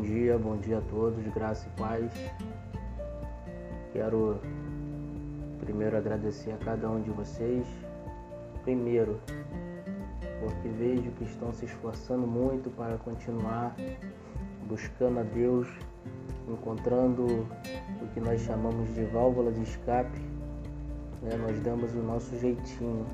Bom 0.00 0.06
dia, 0.06 0.38
bom 0.38 0.56
dia 0.56 0.78
a 0.78 0.80
todos, 0.80 1.22
graça 1.34 1.68
e 1.68 1.78
paz. 1.78 2.10
Quero 3.92 4.40
primeiro 5.60 5.94
agradecer 5.94 6.52
a 6.52 6.56
cada 6.56 6.88
um 6.88 7.02
de 7.02 7.10
vocês. 7.10 7.66
Primeiro, 8.62 9.20
porque 10.40 10.68
vejo 10.68 11.10
que 11.10 11.24
estão 11.24 11.52
se 11.52 11.66
esforçando 11.66 12.26
muito 12.26 12.70
para 12.70 12.96
continuar 12.96 13.76
buscando 14.66 15.20
a 15.20 15.22
Deus, 15.22 15.68
encontrando 16.48 17.46
o 18.00 18.06
que 18.14 18.20
nós 18.20 18.40
chamamos 18.40 18.94
de 18.94 19.04
válvula 19.04 19.52
de 19.52 19.60
escape. 19.64 20.18
Né? 21.20 21.36
Nós 21.36 21.60
damos 21.60 21.94
o 21.94 22.02
nosso 22.02 22.38
jeitinho 22.38 23.04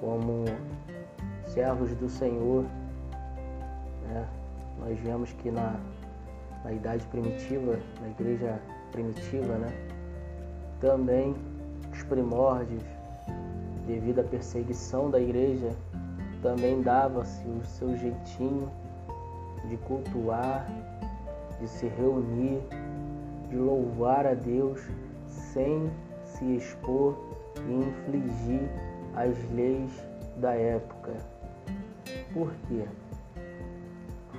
como 0.00 0.46
servos 1.46 1.94
do 1.94 2.08
Senhor. 2.08 2.64
Né? 4.08 4.39
Nós 4.78 4.98
vemos 5.00 5.32
que 5.32 5.50
na, 5.50 5.78
na 6.64 6.72
idade 6.72 7.04
primitiva, 7.06 7.78
na 8.00 8.08
igreja 8.08 8.60
primitiva, 8.92 9.58
né? 9.58 9.72
também 10.80 11.34
os 11.92 12.02
primórdios, 12.04 12.82
devido 13.86 14.20
à 14.20 14.24
perseguição 14.24 15.10
da 15.10 15.20
igreja, 15.20 15.70
também 16.42 16.80
dava-se 16.80 17.46
o 17.46 17.64
seu 17.64 17.96
jeitinho 17.96 18.70
de 19.68 19.76
cultuar, 19.78 20.66
de 21.60 21.68
se 21.68 21.86
reunir, 21.86 22.62
de 23.50 23.56
louvar 23.56 24.26
a 24.26 24.34
Deus 24.34 24.80
sem 25.26 25.90
se 26.24 26.56
expor 26.56 27.18
e 27.68 27.72
infligir 27.72 28.68
as 29.14 29.36
leis 29.52 29.90
da 30.36 30.54
época. 30.54 31.12
Por 32.32 32.52
quê? 32.68 32.84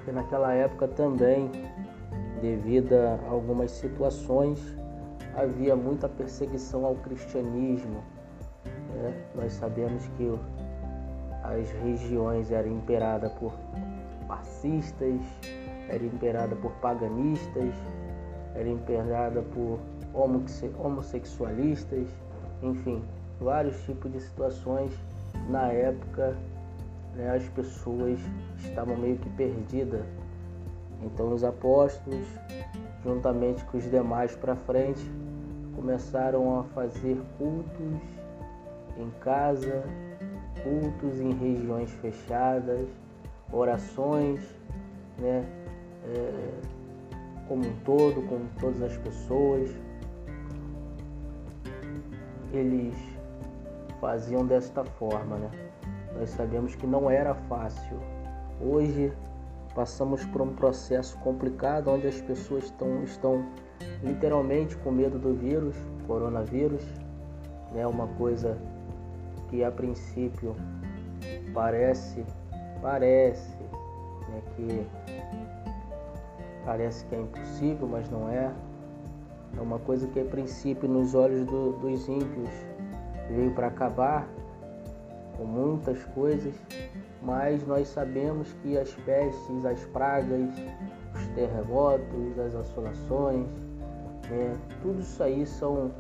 Porque 0.01 0.11
naquela 0.11 0.51
época 0.51 0.87
também, 0.87 1.51
devido 2.41 2.93
a 2.93 3.19
algumas 3.29 3.69
situações, 3.69 4.59
havia 5.35 5.75
muita 5.75 6.09
perseguição 6.09 6.83
ao 6.87 6.95
cristianismo. 6.95 8.01
Né? 8.95 9.13
Nós 9.35 9.53
sabemos 9.53 10.07
que 10.17 10.35
as 11.43 11.69
regiões 11.83 12.51
eram 12.51 12.71
imperadas 12.71 13.31
por 13.33 13.53
marxistas, 14.27 15.21
era 15.87 16.03
imperada 16.03 16.55
por 16.55 16.71
paganistas, 16.73 17.71
era 18.55 18.67
imperada 18.67 19.43
por 19.53 19.79
homossexualistas, 20.13 22.07
enfim, 22.63 23.03
vários 23.39 23.79
tipos 23.83 24.11
de 24.11 24.19
situações. 24.19 24.91
Na 25.47 25.67
época, 25.71 26.35
né, 27.15 27.35
as 27.35 27.47
pessoas 27.49 28.19
estavam 28.59 28.95
meio 28.97 29.17
que 29.17 29.29
perdidas. 29.31 30.05
Então, 31.03 31.33
os 31.33 31.43
apóstolos, 31.43 32.27
juntamente 33.03 33.63
com 33.65 33.77
os 33.77 33.89
demais 33.89 34.35
para 34.35 34.55
frente, 34.55 35.03
começaram 35.75 36.59
a 36.59 36.63
fazer 36.65 37.19
cultos 37.37 38.01
em 38.97 39.09
casa, 39.19 39.83
cultos 40.63 41.19
em 41.19 41.33
regiões 41.33 41.91
fechadas, 41.93 42.87
orações, 43.51 44.41
né, 45.19 45.43
é, 46.05 46.51
como 47.47 47.67
um 47.67 47.75
todo, 47.83 48.21
com 48.27 48.45
todas 48.59 48.81
as 48.81 48.97
pessoas. 48.97 49.69
Eles 52.53 52.95
faziam 53.99 54.45
desta 54.45 54.83
forma, 54.83 55.37
né? 55.37 55.70
Nós 56.17 56.29
sabemos 56.31 56.75
que 56.75 56.85
não 56.85 57.09
era 57.09 57.33
fácil. 57.33 57.97
Hoje 58.61 59.11
passamos 59.73 60.25
por 60.25 60.41
um 60.41 60.53
processo 60.53 61.17
complicado 61.19 61.89
onde 61.89 62.07
as 62.07 62.19
pessoas 62.21 62.65
estão, 62.65 63.03
estão 63.03 63.45
literalmente 64.03 64.75
com 64.77 64.91
medo 64.91 65.17
do 65.17 65.33
vírus, 65.33 65.75
coronavírus, 66.05 66.83
né? 67.71 67.87
Uma 67.87 68.07
coisa 68.07 68.57
que 69.49 69.63
a 69.63 69.71
princípio 69.71 70.55
parece 71.53 72.25
parece 72.81 73.51
né, 74.29 74.41
que 74.55 74.87
parece 76.65 77.05
que 77.05 77.15
é 77.15 77.21
impossível, 77.21 77.87
mas 77.87 78.09
não 78.09 78.29
é. 78.29 78.51
É 79.57 79.61
uma 79.61 79.79
coisa 79.79 80.07
que 80.07 80.19
a 80.19 80.25
princípio 80.25 80.87
nos 80.87 81.13
olhos 81.13 81.45
do, 81.45 81.73
dos 81.73 82.07
ímpios 82.07 82.49
veio 83.29 83.51
para 83.51 83.67
acabar 83.67 84.27
com 85.41 85.45
muitas 85.47 86.03
coisas, 86.13 86.53
mas 87.19 87.65
nós 87.65 87.87
sabemos 87.87 88.53
que 88.61 88.77
as 88.77 88.93
pestes, 88.93 89.65
as 89.65 89.83
pragas, 89.85 90.51
os 91.15 91.27
terremotos, 91.29 92.37
as 92.37 92.53
assolações, 92.53 93.47
né, 94.29 94.55
tudo 94.83 95.01
isso 95.01 95.23
aí 95.23 95.45
são 95.47 95.91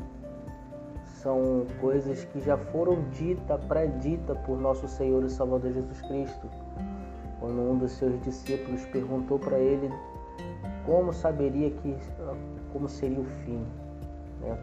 são 1.05 1.67
coisas 1.79 2.23
que 2.25 2.41
já 2.41 2.57
foram 2.57 3.03
ditas, 3.11 3.63
predita 3.65 4.33
por 4.33 4.59
nosso 4.59 4.87
Senhor 4.87 5.23
e 5.23 5.29
Salvador 5.29 5.71
Jesus 5.71 6.01
Cristo. 6.01 6.49
Quando 7.39 7.61
um 7.61 7.77
dos 7.77 7.91
seus 7.91 8.19
discípulos 8.23 8.83
perguntou 8.85 9.37
para 9.37 9.59
ele 9.59 9.87
como 10.83 11.13
saberia 11.13 11.69
que 11.69 11.95
como 12.73 12.89
seria 12.89 13.19
o 13.19 13.23
fim, 13.23 13.63
né? 14.39 14.57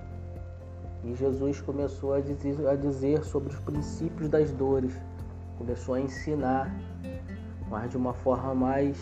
E 1.04 1.14
Jesus 1.14 1.60
começou 1.60 2.14
a 2.14 2.20
dizer, 2.20 2.66
a 2.66 2.74
dizer 2.74 3.24
sobre 3.24 3.52
os 3.52 3.60
princípios 3.60 4.28
das 4.28 4.50
dores, 4.52 4.92
começou 5.56 5.94
a 5.94 6.00
ensinar, 6.00 6.74
mas 7.68 7.90
de 7.90 7.96
uma 7.96 8.12
forma 8.12 8.54
mais 8.54 8.98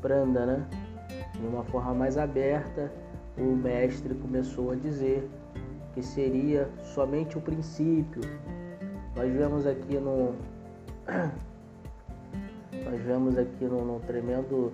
branda, 0.00 0.46
né? 0.46 0.66
De 1.34 1.46
uma 1.46 1.64
forma 1.64 1.94
mais 1.94 2.16
aberta, 2.16 2.92
o 3.36 3.42
mestre 3.42 4.14
começou 4.14 4.70
a 4.70 4.76
dizer 4.76 5.28
que 5.92 6.02
seria 6.02 6.68
somente 6.82 7.36
o 7.36 7.40
princípio. 7.40 8.22
Nós 9.16 9.32
vemos 9.32 9.66
aqui 9.66 9.96
no 9.98 10.34
nós 12.84 13.00
vemos 13.02 13.36
aqui 13.36 13.64
no, 13.64 13.84
no 13.84 14.00
tremendo 14.00 14.72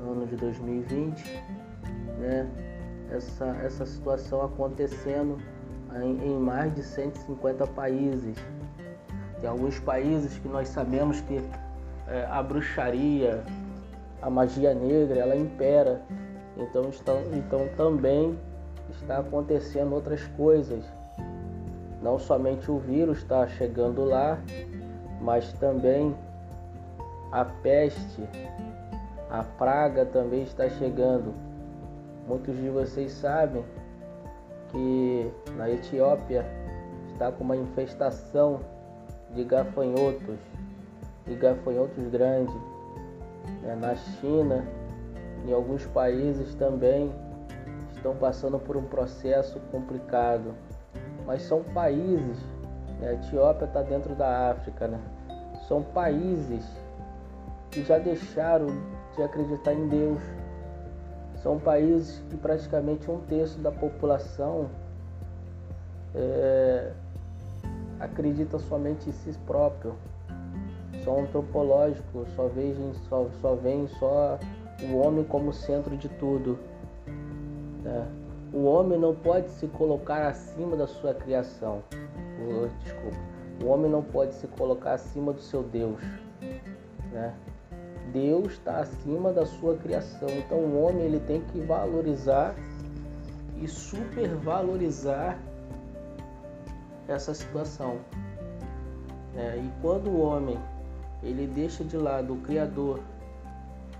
ano 0.00 0.26
de 0.26 0.36
2020, 0.36 1.42
né? 2.18 2.48
Essa, 3.10 3.46
essa 3.62 3.84
situação 3.84 4.42
acontecendo 4.42 5.38
em, 6.02 6.32
em 6.32 6.38
mais 6.38 6.74
de 6.74 6.82
150 6.82 7.66
países. 7.68 8.36
Tem 9.40 9.48
alguns 9.48 9.78
países 9.78 10.38
que 10.38 10.48
nós 10.48 10.68
sabemos 10.68 11.20
que 11.22 11.40
é, 12.08 12.26
a 12.30 12.42
bruxaria, 12.42 13.44
a 14.20 14.30
magia 14.30 14.74
negra, 14.74 15.18
ela 15.18 15.36
impera. 15.36 16.00
Então, 16.56 16.88
estão, 16.88 17.20
então 17.32 17.68
também 17.76 18.38
está 18.90 19.18
acontecendo 19.18 19.94
outras 19.94 20.26
coisas. 20.36 20.84
Não 22.02 22.18
somente 22.18 22.70
o 22.70 22.78
vírus 22.78 23.18
está 23.18 23.46
chegando 23.46 24.04
lá, 24.04 24.38
mas 25.20 25.52
também 25.54 26.14
a 27.32 27.44
peste, 27.44 28.22
a 29.30 29.42
praga 29.42 30.04
também 30.04 30.42
está 30.42 30.68
chegando. 30.68 31.34
Muitos 32.28 32.56
de 32.56 32.68
vocês 32.68 33.12
sabem 33.12 33.64
que 34.74 35.32
na 35.56 35.70
Etiópia 35.70 36.44
está 37.12 37.30
com 37.30 37.44
uma 37.44 37.56
infestação 37.56 38.60
de 39.30 39.44
gafanhotos, 39.44 40.38
de 41.24 41.34
gafanhotos 41.36 42.08
grandes. 42.08 42.54
Né? 43.62 43.76
Na 43.80 43.94
China, 43.94 44.64
em 45.46 45.52
alguns 45.52 45.86
países 45.86 46.54
também 46.56 47.12
estão 47.94 48.16
passando 48.16 48.58
por 48.58 48.76
um 48.76 48.82
processo 48.82 49.60
complicado. 49.70 50.54
Mas 51.24 51.42
são 51.42 51.62
países, 51.62 52.38
né? 53.00 53.10
a 53.10 53.12
Etiópia 53.14 53.66
está 53.66 53.80
dentro 53.82 54.14
da 54.14 54.50
África, 54.50 54.88
né? 54.88 55.00
São 55.68 55.82
países 55.82 56.66
que 57.70 57.82
já 57.82 57.98
deixaram 57.98 58.66
de 59.16 59.22
acreditar 59.22 59.72
em 59.72 59.88
Deus. 59.88 60.20
São 61.44 61.58
países 61.58 62.22
que 62.30 62.38
praticamente 62.38 63.10
um 63.10 63.20
terço 63.20 63.58
da 63.58 63.70
população 63.70 64.70
é, 66.14 66.90
acredita 68.00 68.58
somente 68.58 69.10
em 69.10 69.12
si 69.12 69.38
próprio. 69.44 69.94
São 71.04 71.20
antropológicos, 71.20 72.30
só 72.34 72.48
veem 72.48 72.94
só, 73.10 73.28
só, 73.42 73.54
veem 73.56 73.86
só 73.88 74.38
o 74.90 74.96
homem 74.96 75.22
como 75.22 75.52
centro 75.52 75.94
de 75.98 76.08
tudo. 76.08 76.58
Né? 77.82 78.08
O 78.50 78.64
homem 78.64 78.98
não 78.98 79.14
pode 79.14 79.50
se 79.50 79.66
colocar 79.66 80.26
acima 80.26 80.74
da 80.78 80.86
sua 80.86 81.12
criação. 81.12 81.82
Desculpa. 82.82 83.18
O 83.62 83.66
homem 83.66 83.90
não 83.90 84.02
pode 84.02 84.32
se 84.32 84.46
colocar 84.46 84.94
acima 84.94 85.30
do 85.30 85.42
seu 85.42 85.62
Deus. 85.62 86.00
Né? 87.12 87.34
Deus 88.12 88.52
está 88.52 88.78
acima 88.78 89.32
da 89.32 89.46
sua 89.46 89.76
criação. 89.76 90.28
Então 90.30 90.58
o 90.58 90.82
homem 90.82 91.04
ele 91.04 91.20
tem 91.20 91.40
que 91.40 91.60
valorizar 91.60 92.54
e 93.60 93.68
supervalorizar 93.68 95.38
essa 97.08 97.34
situação. 97.34 97.98
É, 99.36 99.56
e 99.56 99.72
quando 99.80 100.08
o 100.08 100.20
homem 100.20 100.58
ele 101.22 101.46
deixa 101.46 101.82
de 101.82 101.96
lado 101.96 102.34
o 102.34 102.40
Criador 102.40 103.00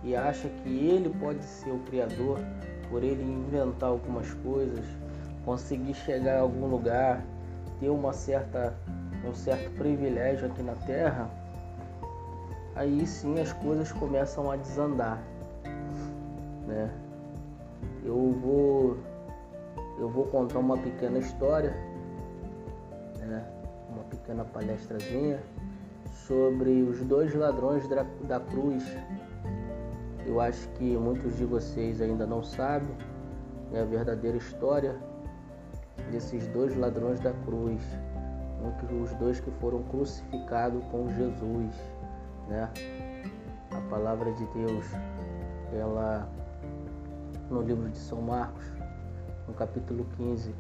e 0.03 0.15
acha 0.15 0.49
que 0.49 0.69
ele 0.69 1.09
pode 1.09 1.43
ser 1.43 1.71
o 1.71 1.79
criador 1.81 2.39
por 2.91 3.03
ele 3.03 3.23
inventar 3.23 3.89
algumas 3.89 4.33
coisas, 4.35 4.85
conseguir 5.45 5.95
chegar 5.95 6.37
a 6.37 6.41
algum 6.41 6.67
lugar, 6.67 7.25
ter 7.81 7.89
uma 7.89 8.13
certa 8.13 8.75
um 9.27 9.35
certo 9.35 9.71
privilégio 9.71 10.47
aqui 10.47 10.63
na 10.63 10.75
Terra, 10.75 11.31
aí 12.75 13.07
sim 13.07 13.41
as 13.41 13.53
coisas 13.53 13.93
começam 13.93 14.51
a 14.51 14.57
desandar, 14.57 15.23
né? 16.67 16.91
Eu 18.05 18.33
vou 18.33 18.97
eu 19.99 20.09
vou 20.09 20.27
contar 20.27 20.59
uma 20.59 20.77
pequena 20.77 21.19
história, 21.19 21.71
né? 23.21 23.45
Uma 23.89 24.05
pequena 24.05 24.45
palestrazinha 24.45 25.41
sobre 26.27 26.83
os 26.83 27.01
dois 27.03 27.35
ladrões 27.35 27.87
da, 27.89 28.05
da 28.27 28.41
cruz. 28.41 28.85
Eu 30.27 30.41
acho 30.41 30.69
que 30.71 30.97
muitos 30.97 31.37
de 31.37 31.45
vocês 31.45 32.01
ainda 32.01 32.27
não 32.27 32.43
sabem 32.43 32.97
né, 33.71 33.83
a 33.83 33.85
verdadeira 33.85 34.37
história 34.37 34.97
desses 36.11 36.47
dois 36.49 36.77
ladrões 36.77 37.21
da 37.21 37.33
cruz, 37.45 37.83
os 39.03 39.13
dois 39.15 39.41
que 39.41 39.51
foram 39.53 39.83
crucificados 39.85 40.83
com 40.87 41.09
Jesus, 41.11 41.75
né? 42.49 42.71
A 43.71 43.81
palavra 43.91 44.33
de 44.33 44.45
Deus, 44.47 44.87
ela 45.73 46.29
no 47.51 47.63
livro 47.63 47.89
de 47.89 47.99
São 47.99 48.23
Marcos, 48.23 48.65
no 49.47 49.55
capítulo 49.55 50.07
15, 50.17 50.55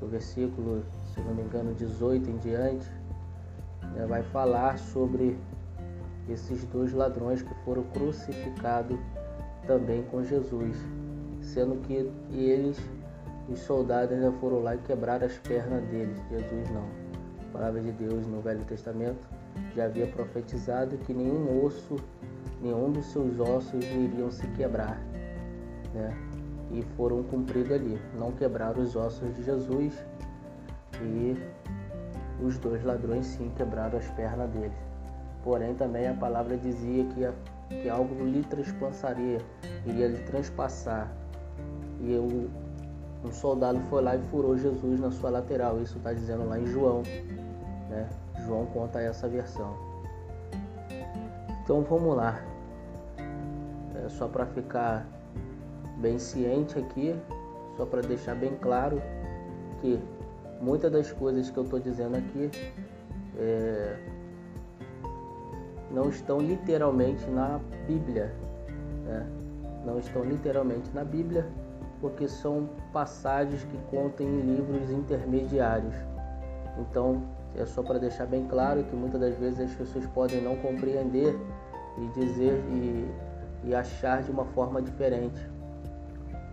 do 0.00 0.08
versículo, 0.08 0.84
se 1.12 1.20
não 1.20 1.34
me 1.34 1.42
engano, 1.42 1.74
18 1.74 2.28
em 2.30 2.36
diante, 2.38 2.90
né, 3.94 4.06
vai 4.06 4.22
falar 4.22 4.78
sobre 4.78 5.38
esses 6.28 6.64
dois 6.64 6.92
ladrões 6.92 7.42
que 7.42 7.54
foram 7.64 7.82
crucificados 7.84 8.98
também 9.66 10.02
com 10.04 10.22
Jesus, 10.22 10.76
sendo 11.40 11.76
que 11.82 12.10
eles, 12.30 12.78
os 13.48 13.60
soldados, 13.60 14.12
ainda 14.12 14.32
foram 14.32 14.62
lá 14.62 14.74
e 14.74 14.78
quebraram 14.78 15.26
as 15.26 15.36
pernas 15.38 15.82
deles. 15.88 16.18
Jesus 16.30 16.70
não. 16.70 16.84
A 17.48 17.52
palavra 17.52 17.80
de 17.80 17.92
Deus 17.92 18.26
no 18.26 18.40
Velho 18.40 18.64
Testamento 18.64 19.28
já 19.74 19.86
havia 19.86 20.06
profetizado 20.06 20.96
que 20.98 21.12
nenhum 21.12 21.64
osso, 21.64 21.96
nenhum 22.62 22.92
dos 22.92 23.06
seus 23.06 23.38
ossos 23.40 23.84
iriam 23.84 24.30
se 24.30 24.46
quebrar, 24.48 24.98
né? 25.92 26.16
E 26.70 26.82
foram 26.96 27.22
cumpridos 27.22 27.72
ali. 27.72 28.00
Não 28.18 28.32
quebraram 28.32 28.82
os 28.82 28.96
ossos 28.96 29.34
de 29.34 29.42
Jesus 29.42 29.94
e 31.02 31.36
os 32.42 32.58
dois 32.58 32.82
ladrões 32.84 33.26
sim 33.26 33.50
quebraram 33.56 33.98
as 33.98 34.08
pernas 34.10 34.50
deles. 34.50 34.76
Porém, 35.42 35.74
também 35.74 36.08
a 36.08 36.14
palavra 36.14 36.56
dizia 36.56 37.04
que, 37.04 37.76
que 37.82 37.88
algo 37.88 38.24
lhe 38.24 38.42
transpassaria, 38.44 39.38
iria 39.86 40.08
lhe 40.08 40.18
transpassar. 40.20 41.12
E 42.00 42.12
eu, 42.12 42.50
um 43.24 43.30
soldado 43.30 43.78
foi 43.90 44.02
lá 44.02 44.16
e 44.16 44.22
furou 44.30 44.56
Jesus 44.56 44.98
na 45.00 45.10
sua 45.10 45.30
lateral. 45.30 45.80
Isso 45.82 45.98
está 45.98 46.12
dizendo 46.12 46.48
lá 46.48 46.58
em 46.58 46.66
João. 46.66 47.02
Né? 47.90 48.08
João 48.46 48.66
conta 48.66 49.00
essa 49.00 49.28
versão. 49.28 49.74
Então 51.62 51.82
vamos 51.82 52.16
lá. 52.16 52.40
É 54.04 54.08
só 54.08 54.28
para 54.28 54.46
ficar 54.46 55.06
bem 55.98 56.18
ciente 56.18 56.78
aqui, 56.78 57.18
só 57.76 57.86
para 57.86 58.02
deixar 58.02 58.34
bem 58.34 58.54
claro 58.60 59.00
que 59.80 59.98
muitas 60.60 60.92
das 60.92 61.10
coisas 61.12 61.50
que 61.50 61.58
eu 61.58 61.64
estou 61.64 61.80
dizendo 61.80 62.16
aqui 62.16 62.50
é, 63.38 63.96
não 65.90 66.08
estão 66.08 66.38
literalmente 66.38 67.24
na 67.30 67.60
Bíblia. 67.86 68.34
Né? 69.04 69.26
Não 69.84 69.98
estão 69.98 70.24
literalmente 70.24 70.90
na 70.94 71.04
Bíblia, 71.04 71.46
porque 72.00 72.28
são 72.28 72.68
passagens 72.92 73.62
que 73.64 73.78
contam 73.90 74.26
em 74.26 74.40
livros 74.40 74.90
intermediários. 74.90 75.94
Então, 76.78 77.22
é 77.56 77.64
só 77.64 77.82
para 77.82 77.98
deixar 77.98 78.26
bem 78.26 78.46
claro 78.46 78.82
que 78.84 78.96
muitas 78.96 79.20
das 79.20 79.36
vezes 79.36 79.60
as 79.60 79.74
pessoas 79.74 80.06
podem 80.08 80.42
não 80.42 80.56
compreender 80.56 81.38
e 81.98 82.06
dizer 82.18 82.58
e, 82.70 83.08
e 83.64 83.74
achar 83.74 84.22
de 84.22 84.30
uma 84.30 84.44
forma 84.46 84.82
diferente. 84.82 85.40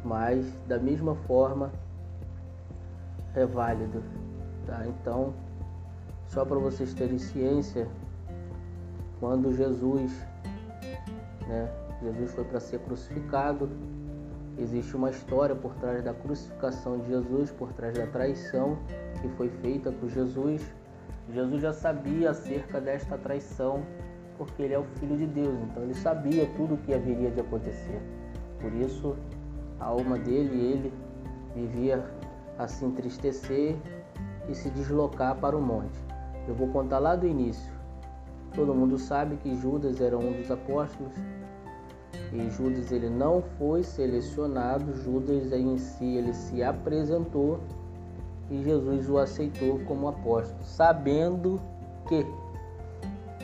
Mas, 0.03 0.45
da 0.67 0.77
mesma 0.77 1.15
forma, 1.15 1.71
é 3.35 3.45
válido. 3.45 4.03
Tá? 4.65 4.83
Então, 4.87 5.33
só 6.27 6.45
para 6.45 6.57
vocês 6.57 6.93
terem 6.93 7.17
ciência, 7.17 7.87
quando 9.19 9.51
Jesus, 9.53 10.11
né, 11.47 11.69
Jesus 12.01 12.31
foi 12.33 12.43
para 12.43 12.59
ser 12.59 12.79
crucificado, 12.79 13.69
existe 14.57 14.95
uma 14.95 15.09
história 15.09 15.55
por 15.55 15.73
trás 15.75 16.03
da 16.03 16.13
crucificação 16.13 16.99
de 16.99 17.07
Jesus, 17.07 17.51
por 17.51 17.71
trás 17.73 17.97
da 17.97 18.07
traição 18.07 18.77
que 19.21 19.29
foi 19.29 19.49
feita 19.49 19.91
por 19.91 20.09
Jesus. 20.09 20.61
Jesus 21.33 21.61
já 21.61 21.73
sabia 21.73 22.31
acerca 22.31 22.81
desta 22.81 23.17
traição, 23.17 23.83
porque 24.37 24.63
ele 24.63 24.73
é 24.73 24.79
o 24.79 24.83
filho 24.83 25.17
de 25.17 25.27
Deus, 25.27 25.57
então 25.63 25.83
ele 25.83 25.93
sabia 25.93 26.45
tudo 26.57 26.75
o 26.75 26.77
que 26.77 26.93
haveria 26.93 27.31
de 27.31 27.39
acontecer. 27.39 28.01
Por 28.59 28.73
isso, 28.73 29.15
a 29.79 29.85
alma 29.85 30.17
dele, 30.17 30.59
ele 30.59 30.93
vivia 31.55 32.03
a 32.57 32.67
se 32.67 32.85
entristecer 32.85 33.75
e 34.49 34.55
se 34.55 34.69
deslocar 34.69 35.35
para 35.37 35.55
o 35.57 35.61
monte. 35.61 35.97
Eu 36.47 36.55
vou 36.55 36.67
contar 36.69 36.99
lá 36.99 37.15
do 37.15 37.27
início. 37.27 37.71
Todo 38.53 38.75
mundo 38.75 38.97
sabe 38.97 39.37
que 39.37 39.55
Judas 39.55 40.01
era 40.01 40.17
um 40.17 40.33
dos 40.33 40.51
apóstolos 40.51 41.13
e 42.33 42.49
Judas 42.49 42.91
ele 42.91 43.09
não 43.09 43.41
foi 43.57 43.83
selecionado, 43.83 44.93
Judas 45.03 45.51
em 45.51 45.77
si 45.77 46.15
ele 46.15 46.33
se 46.33 46.63
apresentou 46.63 47.59
e 48.51 48.61
Jesus 48.61 49.09
o 49.09 49.17
aceitou 49.17 49.79
como 49.85 50.09
apóstolo, 50.09 50.61
sabendo 50.61 51.59
que 52.07 52.27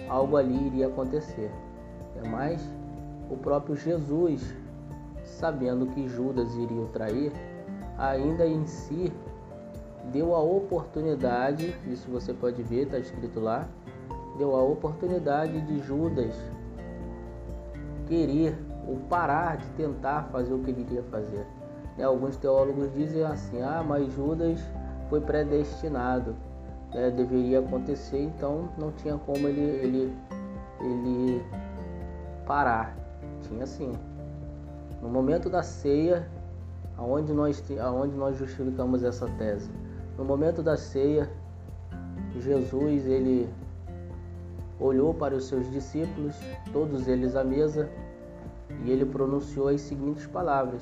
algo 0.09 0.35
ali 0.35 0.67
iria 0.67 0.87
acontecer. 0.87 1.49
É 2.21 2.27
mais, 2.27 2.61
o 3.29 3.37
próprio 3.37 3.77
Jesus, 3.77 4.53
sabendo 5.23 5.87
que 5.87 6.09
Judas 6.09 6.53
iria 6.55 6.81
o 6.81 6.87
trair, 6.87 7.31
ainda 7.97 8.45
em 8.45 8.67
si 8.67 9.13
deu 10.11 10.35
a 10.35 10.41
oportunidade, 10.41 11.73
isso 11.87 12.11
você 12.11 12.33
pode 12.33 12.61
ver, 12.61 12.83
está 12.83 12.99
escrito 12.99 13.39
lá, 13.39 13.65
deu 14.37 14.55
a 14.57 14.61
oportunidade 14.61 15.61
de 15.61 15.79
Judas 15.79 16.35
querer 18.07 18.57
ou 18.85 18.97
parar 19.09 19.57
de 19.57 19.69
tentar 19.71 20.23
fazer 20.31 20.53
o 20.53 20.59
que 20.59 20.71
ele 20.71 20.81
iria 20.81 21.03
fazer. 21.03 21.45
E 21.97 22.03
alguns 22.03 22.37
teólogos 22.37 22.93
dizem 22.93 23.23
assim: 23.23 23.61
ah, 23.61 23.83
mas 23.85 24.11
Judas 24.13 24.59
foi 25.09 25.21
predestinado, 25.21 26.35
né? 26.93 27.09
deveria 27.11 27.59
acontecer, 27.59 28.21
então 28.21 28.69
não 28.77 28.91
tinha 28.91 29.17
como 29.17 29.47
ele, 29.47 29.61
ele, 29.61 30.17
ele 30.81 31.45
parar. 32.45 32.95
Tinha 33.41 33.65
sim. 33.65 33.93
No 35.01 35.09
momento 35.09 35.49
da 35.49 35.63
ceia, 35.63 36.27
aonde 36.97 37.31
nós, 37.33 37.63
aonde 37.79 38.15
nós 38.15 38.37
justificamos 38.37 39.03
essa 39.03 39.27
tese? 39.37 39.69
No 40.17 40.25
momento 40.25 40.63
da 40.63 40.75
ceia, 40.75 41.29
Jesus 42.39 43.05
ele 43.05 43.47
olhou 44.79 45.13
para 45.13 45.35
os 45.35 45.45
seus 45.45 45.69
discípulos, 45.71 46.35
todos 46.71 47.07
eles 47.07 47.35
à 47.35 47.43
mesa, 47.43 47.89
e 48.83 48.91
ele 48.91 49.05
pronunciou 49.05 49.67
as 49.69 49.81
seguintes 49.81 50.25
palavras: 50.25 50.81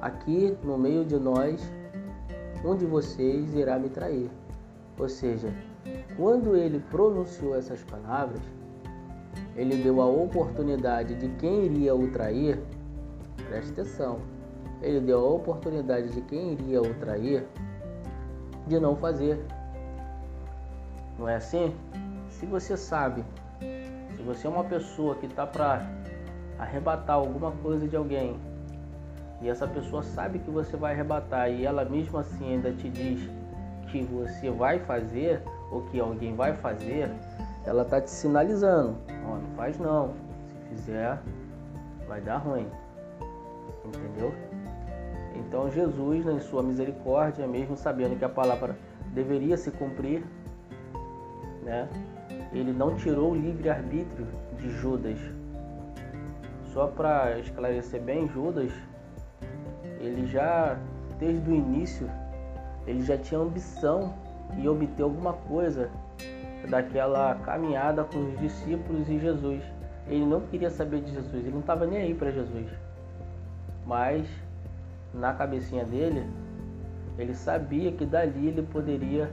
Aqui 0.00 0.56
no 0.62 0.78
meio 0.78 1.04
de 1.04 1.16
nós, 1.16 1.60
um 2.64 2.76
de 2.76 2.84
vocês 2.84 3.54
irá 3.54 3.78
me 3.78 3.88
trair. 3.88 4.30
Ou 4.98 5.08
seja, 5.08 5.52
quando 6.16 6.56
ele 6.56 6.80
pronunciou 6.90 7.56
essas 7.56 7.82
palavras, 7.84 8.40
ele 9.56 9.76
deu 9.76 10.00
a 10.00 10.06
oportunidade 10.06 11.14
de 11.14 11.28
quem 11.36 11.66
iria 11.66 11.94
o 11.94 12.10
trair, 12.10 12.60
preste 13.48 13.72
atenção, 13.72 14.18
ele 14.82 15.00
deu 15.00 15.18
a 15.18 15.30
oportunidade 15.30 16.10
de 16.10 16.20
quem 16.22 16.52
iria 16.52 16.80
o 16.80 16.94
trair 16.94 17.46
de 18.66 18.78
não 18.78 18.96
fazer. 18.96 19.40
Não 21.18 21.28
é 21.28 21.36
assim? 21.36 21.74
Se 22.28 22.46
você 22.46 22.76
sabe, 22.76 23.24
se 24.16 24.22
você 24.22 24.46
é 24.46 24.50
uma 24.50 24.64
pessoa 24.64 25.16
que 25.16 25.26
está 25.26 25.46
para 25.46 25.88
arrebatar 26.58 27.16
alguma 27.16 27.52
coisa 27.52 27.88
de 27.88 27.96
alguém 27.96 28.36
e 29.40 29.48
essa 29.48 29.66
pessoa 29.66 30.02
sabe 30.02 30.38
que 30.40 30.50
você 30.50 30.76
vai 30.76 30.94
arrebatar 30.94 31.50
e 31.50 31.64
ela 31.64 31.84
mesmo 31.84 32.18
assim 32.18 32.54
ainda 32.54 32.72
te 32.72 32.88
diz 32.88 33.30
que 33.90 34.02
você 34.02 34.50
vai 34.50 34.80
fazer 34.80 35.42
ou 35.70 35.82
que 35.82 36.00
alguém 36.00 36.34
vai 36.34 36.54
fazer, 36.54 37.10
ela 37.64 37.82
está 37.82 38.00
te 38.00 38.10
sinalizando: 38.10 38.96
ó, 39.28 39.36
não 39.36 39.50
faz 39.56 39.78
não, 39.78 40.14
se 40.48 40.56
fizer 40.68 41.18
vai 42.06 42.20
dar 42.20 42.38
ruim, 42.38 42.66
entendeu? 43.84 44.32
Então 45.36 45.70
Jesus, 45.70 46.26
em 46.26 46.40
sua 46.40 46.62
misericórdia, 46.62 47.46
mesmo 47.46 47.76
sabendo 47.76 48.18
que 48.18 48.24
a 48.24 48.28
palavra 48.28 48.76
deveria 49.12 49.56
se 49.56 49.70
cumprir, 49.70 50.24
né, 51.62 51.88
ele 52.52 52.72
não 52.72 52.96
tirou 52.96 53.32
o 53.32 53.36
livre-arbítrio 53.36 54.26
de 54.56 54.70
Judas. 54.70 55.18
Só 56.72 56.86
para 56.86 57.38
esclarecer 57.38 58.00
bem, 58.00 58.28
Judas, 58.28 58.72
ele 60.00 60.26
já 60.26 60.78
desde 61.18 61.50
o 61.50 61.54
início, 61.54 62.08
ele 62.86 63.02
já 63.02 63.16
tinha 63.16 63.40
ambição 63.40 64.14
em 64.56 64.66
obter 64.68 65.02
alguma 65.02 65.32
coisa 65.32 65.90
daquela 66.68 67.34
caminhada 67.36 68.04
com 68.04 68.18
os 68.18 68.38
discípulos 68.38 69.08
e 69.08 69.18
Jesus. 69.18 69.62
Ele 70.06 70.24
não 70.24 70.40
queria 70.40 70.70
saber 70.70 71.02
de 71.02 71.12
Jesus, 71.12 71.34
ele 71.34 71.50
não 71.50 71.60
estava 71.60 71.86
nem 71.86 71.98
aí 71.98 72.14
para 72.14 72.30
Jesus. 72.30 72.66
Mas 73.86 74.26
na 75.12 75.32
cabecinha 75.34 75.84
dele, 75.84 76.26
ele 77.18 77.34
sabia 77.34 77.92
que 77.92 78.06
dali 78.06 78.48
ele 78.48 78.62
poderia 78.62 79.30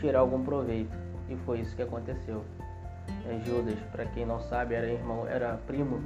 tirar 0.00 0.20
algum 0.20 0.42
proveito. 0.44 0.96
E 1.28 1.36
foi 1.36 1.60
isso 1.60 1.74
que 1.76 1.82
aconteceu. 1.82 2.44
É, 3.26 3.38
Judas, 3.44 3.78
para 3.92 4.04
quem 4.06 4.26
não 4.26 4.40
sabe, 4.40 4.74
era 4.74 4.86
irmão, 4.86 5.26
era 5.26 5.58
primo, 5.66 6.00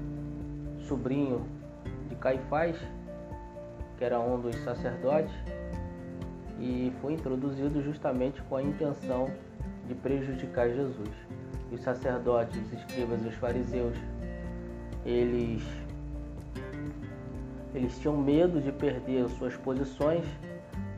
sobrinho 0.87 1.45
de 2.09 2.15
Caifás, 2.17 2.77
que 4.03 4.07
era 4.07 4.19
um 4.19 4.41
dos 4.41 4.57
sacerdotes, 4.65 5.33
e 6.59 6.93
foi 7.01 7.13
introduzido 7.13 7.81
justamente 7.85 8.43
com 8.43 8.57
a 8.57 8.63
intenção 8.63 9.31
de 9.87 9.95
prejudicar 9.95 10.69
Jesus. 10.71 11.09
Os 11.71 11.81
sacerdotes, 11.83 12.61
os 12.67 12.73
escribas 12.81 13.25
e 13.25 13.29
os 13.29 13.35
fariseus, 13.37 13.97
eles 15.07 15.63
eles 17.73 17.97
tinham 18.01 18.17
medo 18.17 18.61
de 18.61 18.73
perder 18.73 19.29
suas 19.31 19.57
posições 19.57 20.25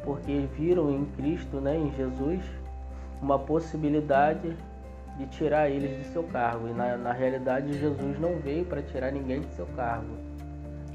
porque 0.03 0.49
viram 0.57 0.91
em 0.91 1.05
Cristo, 1.05 1.61
né, 1.61 1.77
em 1.77 1.93
Jesus, 1.95 2.41
uma 3.21 3.39
possibilidade 3.39 4.57
de 5.19 5.27
tirar 5.27 5.69
eles 5.69 5.95
de 5.99 6.11
seu 6.11 6.23
cargo. 6.23 6.69
E 6.69 6.73
na, 6.73 6.97
na 6.97 7.13
realidade, 7.13 7.79
Jesus 7.79 8.19
não 8.19 8.39
veio 8.39 8.65
para 8.65 8.81
tirar 8.81 9.13
ninguém 9.13 9.43
de 9.43 9.55
seu 9.55 9.67
cargo. 9.77 10.34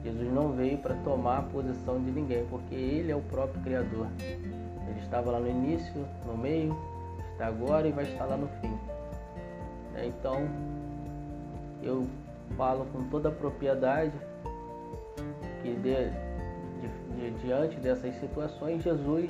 Jesus 0.04 0.32
não 0.32 0.54
veio 0.54 0.78
para 0.78 0.96
tomar 0.96 1.40
a 1.40 1.42
posição 1.42 2.00
de 2.02 2.12
ninguém, 2.12 2.46
porque 2.50 2.74
Ele 2.74 3.12
é 3.12 3.16
o 3.16 3.22
próprio 3.22 3.62
Criador. 3.62 4.08
Ele 4.20 5.00
estava 5.02 5.32
lá 5.32 5.40
no 5.40 5.50
início, 5.50 6.06
no 6.26 6.38
meio, 6.38 6.76
está 7.32 7.48
agora 7.48 7.88
e 7.88 7.92
vai 7.92 8.06
estar 8.06 8.26
lá 8.26 8.38
no 8.38 8.48
fim. 8.62 8.78
É, 9.96 10.06
então, 10.06 10.48
eu 11.84 12.08
falo 12.56 12.86
com 12.92 13.04
toda 13.10 13.30
a 13.30 13.32
propriedade 13.32 14.14
que 15.62 15.74
de, 15.76 16.10
de, 16.80 17.32
de, 17.32 17.42
diante 17.42 17.78
dessas 17.78 18.16
situações, 18.16 18.84
Jesus 18.84 19.30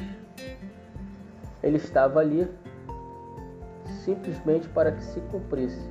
ele 1.62 1.78
estava 1.78 2.20
ali 2.20 2.50
simplesmente 4.06 4.68
para 4.70 4.92
que 4.92 5.04
se 5.04 5.20
cumprisse 5.22 5.90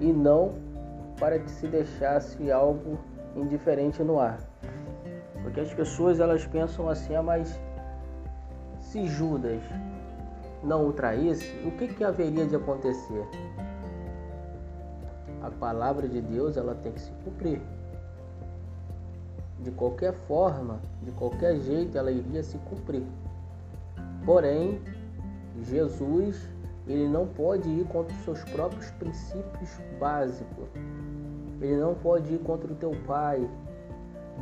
e 0.00 0.12
não 0.12 0.54
para 1.18 1.38
que 1.38 1.50
se 1.50 1.66
deixasse 1.66 2.50
algo 2.50 2.98
indiferente 3.36 4.02
no 4.02 4.18
ar. 4.18 4.38
Porque 5.42 5.60
as 5.60 5.72
pessoas 5.72 6.18
elas 6.20 6.46
pensam 6.46 6.88
assim, 6.88 7.14
ah, 7.14 7.22
mas 7.22 7.58
se 8.80 9.06
Judas 9.06 9.62
não 10.62 10.88
o 10.88 10.92
traísse, 10.92 11.52
o 11.64 11.70
que, 11.72 11.88
que 11.88 12.02
haveria 12.02 12.46
de 12.46 12.56
acontecer? 12.56 13.24
A 15.42 15.50
palavra 15.50 16.08
de 16.08 16.20
Deus 16.20 16.56
ela 16.56 16.74
tem 16.74 16.92
que 16.92 17.00
se 17.00 17.12
cumprir. 17.24 17.60
De 19.60 19.70
qualquer 19.70 20.12
forma, 20.12 20.80
de 21.02 21.10
qualquer 21.12 21.56
jeito, 21.60 21.96
ela 21.96 22.10
iria 22.10 22.42
se 22.42 22.58
cumprir. 22.58 23.04
Porém, 24.24 24.80
Jesus 25.62 26.48
ele 26.86 27.08
não 27.08 27.26
pode 27.26 27.68
ir 27.68 27.84
contra 27.86 28.14
os 28.14 28.22
seus 28.22 28.44
próprios 28.44 28.90
princípios 28.92 29.70
básicos. 29.98 30.68
Ele 31.60 31.76
não 31.76 31.94
pode 31.94 32.34
ir 32.34 32.38
contra 32.38 32.72
o 32.72 32.76
teu 32.76 32.92
pai. 33.06 33.48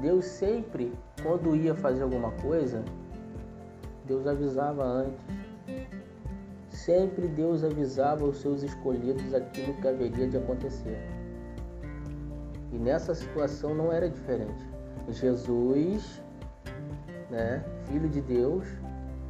Deus 0.01 0.25
sempre, 0.25 0.93
quando 1.23 1.55
ia 1.55 1.75
fazer 1.75 2.03
alguma 2.03 2.31
coisa, 2.33 2.83
Deus 4.05 4.27
avisava 4.27 4.85
antes. 4.85 5.25
Sempre 6.69 7.29
Deus 7.29 7.63
avisava 7.63 8.25
os 8.25 8.39
seus 8.39 8.63
escolhidos 8.63 9.33
aquilo 9.33 9.75
que 9.75 9.89
haveria 9.89 10.29
de 10.29 10.37
acontecer. 10.37 10.99
E 12.73 12.77
nessa 12.77 13.15
situação 13.15 13.75
não 13.75 13.93
era 13.93 14.11
diferente. 14.11 14.67
Jesus, 15.09 16.21
né, 17.31 17.65
filho 17.87 18.09
de 18.09 18.21
Deus, 18.21 18.67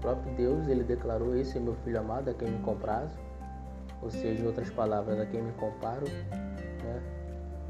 próprio 0.01 0.35
Deus, 0.35 0.69
ele 0.69 0.85
declarou: 0.85 1.37
Esse 1.37 1.59
é 1.59 1.61
meu 1.61 1.75
filho 1.77 1.99
amado, 1.99 2.31
a 2.31 2.35
quem 2.35 2.51
me 2.51 2.63
comprazo. 2.63 3.19
Ou 4.03 4.11
seja, 4.11 4.43
em 4.43 4.47
outras 4.47 4.71
palavras, 4.71 5.19
a 5.19 5.27
quem 5.27 5.43
me 5.43 5.53
comparo. 5.53 6.07
Né? 6.07 7.03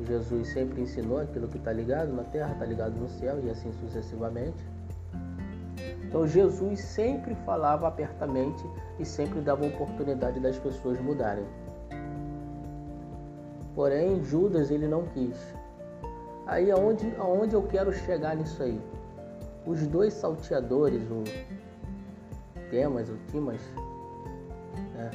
Jesus 0.00 0.48
sempre 0.48 0.82
ensinou 0.82 1.20
aquilo 1.20 1.46
que 1.46 1.56
está 1.56 1.72
ligado 1.72 2.12
na 2.12 2.24
terra, 2.24 2.52
está 2.52 2.64
ligado 2.64 2.98
no 2.98 3.08
céu 3.08 3.38
e 3.42 3.50
assim 3.50 3.72
sucessivamente. 3.74 4.66
Então 6.02 6.26
Jesus 6.26 6.80
sempre 6.80 7.34
falava 7.46 7.88
apertamente 7.88 8.64
e 8.98 9.04
sempre 9.04 9.40
dava 9.40 9.66
oportunidade 9.66 10.40
das 10.40 10.58
pessoas 10.58 11.00
mudarem. 11.00 11.46
Porém, 13.74 14.22
Judas 14.22 14.70
ele 14.70 14.86
não 14.86 15.06
quis. 15.06 15.36
Aí 16.46 16.70
aonde, 16.70 17.12
aonde 17.18 17.54
eu 17.54 17.62
quero 17.62 17.92
chegar 17.92 18.36
nisso 18.36 18.62
aí? 18.62 18.80
Os 19.66 19.86
dois 19.86 20.12
salteadores, 20.12 21.02
o 21.10 21.24
Temas, 22.70 23.08
o 23.08 23.16
Timas, 23.30 23.60
né, 24.94 25.10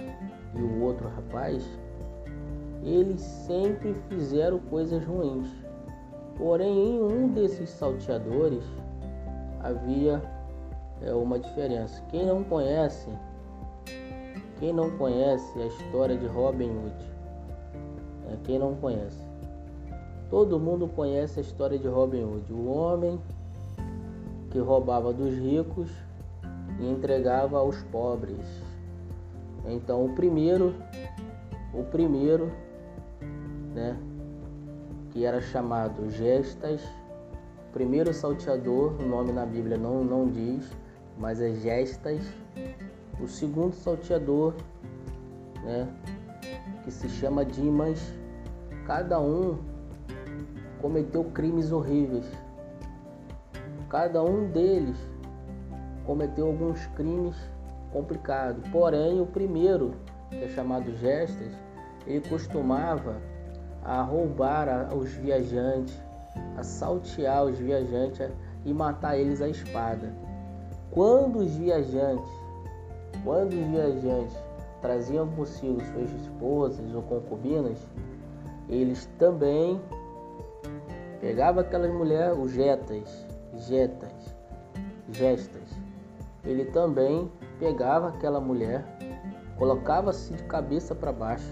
e 0.56 0.62
o 0.62 0.82
outro 0.82 1.08
rapaz, 1.08 1.64
eles 2.84 3.22
sempre 3.22 3.94
fizeram 4.10 4.60
coisas 4.60 5.04
ruins. 5.06 5.48
Porém, 6.38 6.96
em 6.96 7.02
um 7.02 7.28
desses 7.30 7.70
salteadores 7.70 8.64
havia 9.62 10.22
é 11.02 11.14
uma 11.14 11.40
diferença. 11.40 12.02
Quem 12.10 12.26
não 12.26 12.44
conhece, 12.44 13.10
quem 14.60 14.74
não 14.74 14.92
conhece 14.92 15.60
a 15.60 15.66
história 15.66 16.18
de 16.18 16.28
Robin 16.28 16.70
Hood, 16.70 16.96
é, 18.30 18.38
quem 18.44 18.60
não 18.60 18.76
conhece, 18.76 19.22
todo 20.30 20.60
mundo 20.60 20.88
conhece 20.88 21.40
a 21.40 21.42
história 21.42 21.78
de 21.78 21.88
Robin 21.88 22.24
Hood, 22.24 22.54
o 22.54 22.70
homem 22.70 23.20
que 24.52 24.60
roubava 24.60 25.14
dos 25.14 25.34
ricos 25.34 25.90
e 26.80 26.90
entregava 26.90 27.58
aos 27.58 27.82
pobres. 27.84 28.46
Então 29.66 30.06
o 30.06 30.16
primeiro, 30.16 30.74
o 31.74 31.84
primeiro, 31.84 32.52
né, 33.74 33.98
que 35.12 35.26
era 35.26 35.42
chamado 35.42 36.10
Gestas, 36.10 36.82
primeiro 37.72 38.14
salteador, 38.14 38.94
o 39.00 39.06
nome 39.06 39.32
na 39.32 39.46
Bíblia 39.46 39.78
não, 39.78 40.04
não 40.04 40.28
diz, 40.28 40.72
mas 41.18 41.42
é 41.42 41.52
Gestas. 41.54 42.22
O 43.22 43.28
segundo 43.28 43.74
salteador, 43.74 44.54
né, 45.64 45.88
que 46.84 46.92
se 46.92 47.10
chama 47.10 47.44
Dimas, 47.44 48.00
cada 48.86 49.20
um 49.20 49.58
cometeu 50.82 51.26
crimes 51.26 51.72
horríveis. 51.72 52.26
Cada 53.90 54.24
um 54.24 54.50
deles 54.50 54.98
cometeu 56.06 56.48
alguns 56.48 56.86
crimes 56.88 57.36
complicados. 57.92 58.68
Porém, 58.70 59.20
o 59.20 59.26
primeiro, 59.26 59.94
que 60.30 60.44
é 60.44 60.48
chamado 60.48 60.96
Gestas, 60.96 61.54
ele 62.08 62.28
costumava 62.28 63.18
a 63.84 64.02
roubar 64.02 64.94
os 64.96 65.12
viajantes, 65.14 65.98
a 66.58 66.64
saltear 66.64 67.46
os 67.46 67.58
viajantes 67.58 68.30
e 68.66 68.74
matar 68.74 69.18
eles 69.18 69.42
à 69.42 69.48
espada. 69.48 70.14
Quando 70.92 71.40
os 71.40 71.56
viajantes, 71.56 72.30
quando 73.24 73.54
os 73.54 73.68
viajantes 73.68 74.38
traziam 74.82 75.28
consigo 75.30 75.82
suas 75.82 76.12
esposas 76.12 76.94
ou 76.94 77.02
concubinas, 77.04 77.78
eles 78.68 79.06
também 79.18 79.80
pegavam 81.20 81.62
aquelas 81.62 81.92
mulheres, 81.92 82.38
os 82.38 82.52
jetas, 82.52 83.26
jetas, 83.56 84.36
gestas. 85.10 85.70
Ele 86.44 86.66
também 86.66 87.30
pegava 87.60 88.10
aquela 88.10 88.40
mulher, 88.40 88.86
colocava-se 89.58 90.34
de 90.34 90.44
cabeça 90.44 90.96
para 90.96 91.12
baixo, 91.12 91.52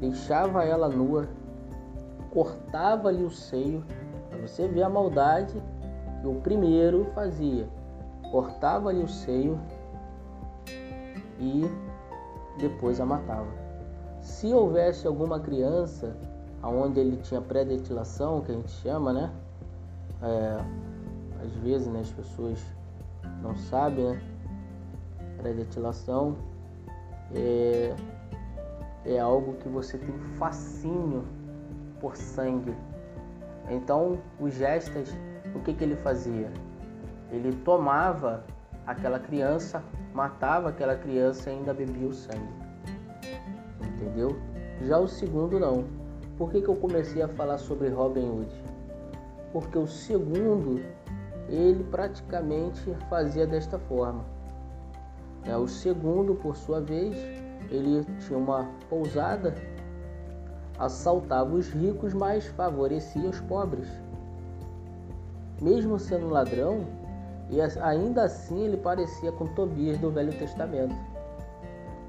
deixava 0.00 0.64
ela 0.64 0.88
nua, 0.88 1.28
cortava-lhe 2.36 3.24
o 3.24 3.30
seio, 3.30 3.82
para 4.28 4.38
você 4.46 4.68
ver 4.68 4.82
a 4.82 4.90
maldade 4.90 5.54
que 6.20 6.26
o 6.26 6.34
primeiro 6.34 7.06
fazia 7.14 7.66
cortava-lhe 8.30 9.02
o 9.02 9.08
seio 9.08 9.58
e 11.38 11.64
depois 12.58 13.00
a 13.00 13.06
matava. 13.06 13.48
Se 14.20 14.52
houvesse 14.52 15.06
alguma 15.06 15.40
criança 15.40 16.14
onde 16.62 17.00
ele 17.00 17.16
tinha 17.18 17.40
pré-detilação, 17.40 18.42
que 18.42 18.52
a 18.52 18.54
gente 18.54 18.70
chama, 18.70 19.12
né? 19.12 19.32
É, 20.22 20.58
às 21.42 21.52
vezes 21.62 21.86
né, 21.86 22.00
as 22.00 22.10
pessoas 22.10 22.62
não 23.42 23.56
sabem, 23.56 24.04
né? 24.04 24.22
Pré-detilação 25.38 26.36
é, 27.34 27.94
é 29.06 29.18
algo 29.18 29.54
que 29.54 29.68
você 29.68 29.96
tem 29.96 30.12
fascínio 30.36 31.24
por 32.00 32.16
sangue. 32.16 32.74
Então, 33.68 34.18
os 34.38 34.54
gestas, 34.54 35.16
o 35.54 35.60
que, 35.60 35.74
que 35.74 35.84
ele 35.84 35.96
fazia? 35.96 36.50
Ele 37.30 37.52
tomava 37.64 38.44
aquela 38.86 39.18
criança, 39.18 39.82
matava 40.14 40.68
aquela 40.68 40.94
criança 40.94 41.50
e 41.50 41.54
ainda 41.54 41.74
bebia 41.74 42.08
o 42.08 42.14
sangue. 42.14 42.52
Entendeu? 43.82 44.36
Já 44.82 44.98
o 44.98 45.08
segundo 45.08 45.58
não. 45.58 45.84
Por 46.38 46.50
que, 46.50 46.60
que 46.60 46.68
eu 46.68 46.76
comecei 46.76 47.22
a 47.22 47.28
falar 47.28 47.58
sobre 47.58 47.88
Robin 47.88 48.28
Hood? 48.28 48.64
Porque 49.52 49.78
o 49.78 49.86
segundo, 49.86 50.82
ele 51.48 51.82
praticamente 51.84 52.94
fazia 53.08 53.46
desta 53.46 53.78
forma. 53.78 54.24
É, 55.44 55.56
o 55.56 55.66
segundo, 55.66 56.34
por 56.34 56.56
sua 56.56 56.80
vez, 56.80 57.16
ele 57.70 58.04
tinha 58.20 58.38
uma 58.38 58.68
pousada, 58.90 59.54
assaltava 60.78 61.54
os 61.54 61.68
ricos, 61.68 62.12
mas 62.12 62.46
favorecia 62.46 63.28
os 63.28 63.40
pobres. 63.40 63.88
Mesmo 65.60 65.98
sendo 65.98 66.28
ladrão, 66.28 66.84
e 67.50 67.60
ainda 67.80 68.24
assim 68.24 68.64
ele 68.64 68.76
parecia 68.76 69.32
com 69.32 69.46
Tobias 69.46 69.98
do 69.98 70.10
Velho 70.10 70.32
Testamento. 70.32 70.94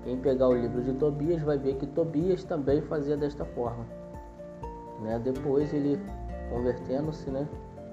Quem 0.03 0.17
pegar 0.17 0.47
o 0.47 0.53
livro 0.53 0.81
de 0.81 0.93
Tobias 0.93 1.41
vai 1.41 1.57
ver 1.57 1.75
que 1.75 1.85
Tobias 1.85 2.43
também 2.43 2.81
fazia 2.81 3.15
desta 3.15 3.45
forma. 3.45 3.85
Né? 5.01 5.19
Depois 5.23 5.73
ele, 5.73 5.99
convertendo-se, 6.49 7.29
né? 7.29 7.47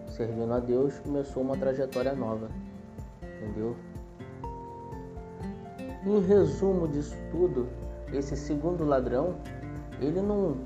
servindo 0.09 0.53
a 0.53 0.61
Deus, 0.61 0.99
começou 1.01 1.43
uma 1.43 1.57
trajetória 1.57 2.15
nova. 2.15 2.49
Entendeu? 3.23 3.77
Em 6.07 6.21
resumo 6.21 6.87
disso 6.87 7.17
tudo, 7.31 7.67
esse 8.13 8.37
segundo 8.37 8.85
ladrão, 8.85 9.35
ele 10.01 10.21
não, 10.21 10.57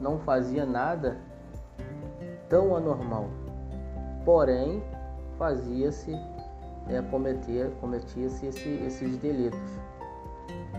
não 0.00 0.18
fazia 0.18 0.64
nada 0.64 1.16
tão 2.48 2.76
anormal. 2.76 3.28
Porém, 4.24 4.82
fazia-se, 5.38 6.12
é, 6.88 7.00
cometia, 7.10 7.70
cometia-se 7.80 8.46
esse, 8.46 8.68
esses 8.86 9.16
delitos. 9.16 9.58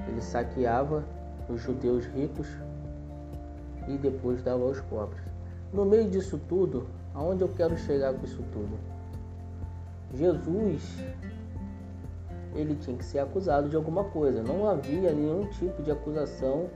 Ele 0.08 0.22
saqueava 0.22 1.04
os 1.50 1.62
judeus 1.62 2.06
ricos 2.06 2.48
e 3.88 3.98
depois 3.98 4.42
dava 4.42 4.64
aos 4.64 4.80
pobres. 4.82 5.24
No 5.74 5.86
meio 5.86 6.10
disso 6.10 6.40
tudo, 6.48 6.88
aonde 7.14 7.44
eu 7.44 7.50
quero 7.50 7.78
chegar 7.78 8.14
com 8.14 8.24
isso 8.24 8.44
tudo? 8.52 8.78
Jesus 10.14 11.04
ele 12.56 12.76
tinha 12.76 12.96
que 12.96 13.04
ser 13.04 13.20
acusado 13.20 13.68
de 13.68 13.76
alguma 13.76 14.04
coisa. 14.06 14.44
Não 14.44 14.70
havia 14.70 15.12
nenhum 15.12 15.48
tipo 15.48 15.82
de 15.82 15.92
acusação 15.92 16.68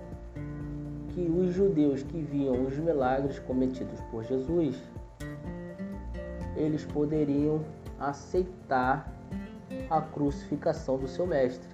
que 1.17 1.27
os 1.31 1.51
judeus 1.51 2.03
que 2.03 2.21
viam 2.21 2.67
os 2.67 2.77
milagres 2.77 3.39
cometidos 3.39 3.99
por 4.11 4.23
Jesus, 4.23 4.79
eles 6.55 6.85
poderiam 6.85 7.65
aceitar 7.99 9.11
a 9.89 9.99
crucificação 9.99 10.95
do 10.95 11.07
seu 11.07 11.25
mestre. 11.25 11.67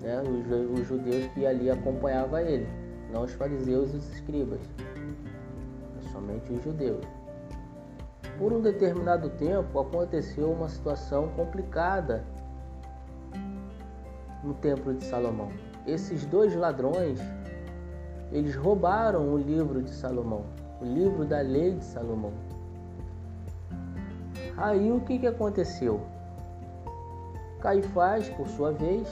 Né? 0.00 0.22
Os, 0.22 0.80
os 0.80 0.88
judeus 0.88 1.26
que 1.34 1.44
ali 1.44 1.68
acompanhavam 1.68 2.40
ele, 2.40 2.66
não 3.12 3.24
os 3.24 3.32
fariseus 3.34 3.92
e 3.92 3.96
os 3.98 4.10
escribas, 4.14 4.60
somente 6.10 6.50
os 6.50 6.64
judeus. 6.64 7.04
Por 8.38 8.54
um 8.54 8.62
determinado 8.62 9.28
tempo 9.28 9.80
aconteceu 9.80 10.50
uma 10.50 10.70
situação 10.70 11.28
complicada 11.36 12.24
no 14.42 14.54
templo 14.54 14.94
de 14.94 15.04
Salomão. 15.04 15.52
Esses 15.86 16.24
dois 16.24 16.56
ladrões, 16.56 17.20
eles 18.32 18.56
roubaram 18.56 19.32
o 19.32 19.36
livro 19.36 19.82
de 19.82 19.90
Salomão, 19.90 20.44
o 20.80 20.84
livro 20.84 21.24
da 21.24 21.40
lei 21.40 21.74
de 21.74 21.84
Salomão. 21.84 22.32
Aí 24.56 24.90
o 24.90 25.00
que, 25.00 25.18
que 25.18 25.26
aconteceu? 25.26 26.00
Caifás, 27.60 28.28
por 28.30 28.48
sua 28.48 28.72
vez, 28.72 29.06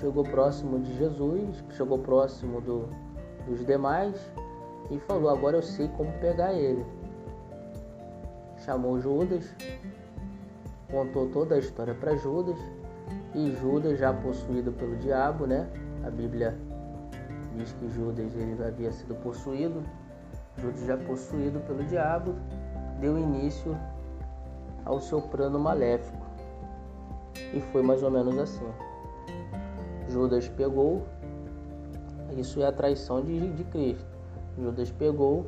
chegou 0.00 0.24
próximo 0.24 0.80
de 0.80 0.96
Jesus, 0.96 1.62
chegou 1.70 1.98
próximo 1.98 2.60
do, 2.60 2.88
dos 3.46 3.64
demais 3.66 4.16
e 4.90 4.98
falou: 5.00 5.28
Agora 5.28 5.58
eu 5.58 5.62
sei 5.62 5.88
como 5.88 6.10
pegar 6.14 6.54
ele. 6.54 6.84
Chamou 8.64 8.98
Judas, 9.00 9.54
contou 10.90 11.28
toda 11.28 11.54
a 11.54 11.58
história 11.58 11.94
para 11.94 12.16
Judas 12.16 12.58
e 13.34 13.50
Judas 13.52 13.98
já 13.98 14.12
possuído 14.12 14.72
pelo 14.72 14.96
diabo, 14.96 15.46
né? 15.46 15.68
A 16.04 16.10
Bíblia 16.10 16.58
diz 17.58 17.72
que 17.72 17.88
Judas 17.90 18.34
ele 18.34 18.62
havia 18.64 18.92
sido 18.92 19.14
possuído. 19.16 19.82
Judas 20.56 20.86
já 20.86 20.96
possuído 20.96 21.60
pelo 21.60 21.84
diabo, 21.84 22.34
deu 23.00 23.18
início 23.18 23.76
ao 24.84 25.00
seu 25.00 25.20
plano 25.20 25.58
maléfico. 25.58 26.26
E 27.52 27.60
foi 27.72 27.82
mais 27.82 28.02
ou 28.02 28.10
menos 28.10 28.36
assim. 28.38 28.66
Judas 30.08 30.48
pegou, 30.48 31.06
isso 32.36 32.60
é 32.62 32.66
a 32.66 32.72
traição 32.72 33.22
de, 33.22 33.52
de 33.52 33.64
Cristo. 33.64 34.06
Judas 34.56 34.90
pegou, 34.90 35.46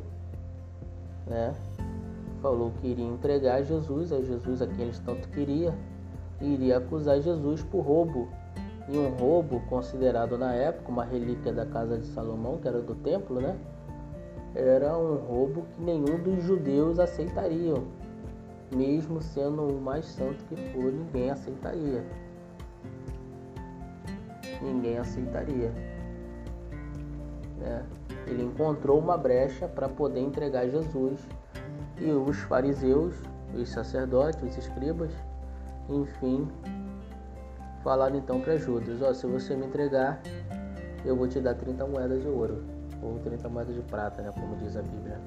né? 1.26 1.54
Falou 2.42 2.70
que 2.80 2.88
iria 2.88 3.04
entregar 3.04 3.62
Jesus, 3.62 4.12
a 4.12 4.20
Jesus 4.20 4.62
a 4.62 4.66
quem 4.66 4.84
eles 4.84 4.98
tanto 5.00 5.28
queria, 5.28 5.74
iria 6.40 6.78
acusar 6.78 7.20
Jesus 7.20 7.62
por 7.62 7.80
roubo. 7.80 8.28
E 8.92 8.98
um 8.98 9.08
roubo 9.10 9.60
considerado 9.68 10.36
na 10.36 10.52
época 10.52 10.90
uma 10.90 11.04
relíquia 11.04 11.52
da 11.52 11.64
casa 11.64 11.96
de 11.96 12.06
Salomão, 12.08 12.58
que 12.58 12.66
era 12.66 12.80
do 12.80 12.94
templo, 12.96 13.40
né? 13.40 13.56
Era 14.52 14.98
um 14.98 15.14
roubo 15.14 15.62
que 15.62 15.82
nenhum 15.82 16.18
dos 16.18 16.42
judeus 16.42 16.98
aceitariam. 16.98 17.84
Mesmo 18.74 19.20
sendo 19.20 19.62
o 19.62 19.80
mais 19.80 20.04
santo 20.06 20.44
que 20.46 20.56
for, 20.72 20.92
ninguém 20.92 21.30
aceitaria. 21.30 22.04
Ninguém 24.60 24.98
aceitaria. 24.98 25.72
Né? 27.58 27.84
Ele 28.26 28.42
encontrou 28.42 28.98
uma 28.98 29.16
brecha 29.16 29.68
para 29.68 29.88
poder 29.88 30.20
entregar 30.20 30.68
Jesus. 30.68 31.20
E 32.00 32.10
os 32.10 32.38
fariseus, 32.38 33.14
os 33.54 33.68
sacerdotes, 33.68 34.42
os 34.42 34.56
escribas, 34.58 35.12
enfim, 35.88 36.48
falaram 37.82 38.16
então 38.16 38.40
para 38.40 38.56
Judas: 38.56 39.00
Ó, 39.02 39.12
se 39.12 39.26
você 39.26 39.54
me 39.54 39.66
entregar, 39.66 40.20
eu 41.04 41.16
vou 41.16 41.28
te 41.28 41.40
dar 41.40 41.54
30 41.54 41.86
moedas 41.86 42.22
de 42.22 42.28
ouro, 42.28 42.62
ou 43.02 43.18
30 43.18 43.48
moedas 43.48 43.74
de 43.74 43.82
prata, 43.82 44.22
né, 44.22 44.30
como 44.32 44.56
diz 44.56 44.76
a 44.76 44.82
Bíblia. 44.82 45.18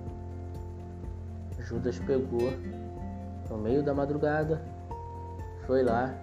Judas 1.60 1.98
pegou 2.00 2.52
no 3.50 3.58
meio 3.58 3.82
da 3.82 3.94
madrugada, 3.94 4.62
foi 5.66 5.84
lá 5.84 6.13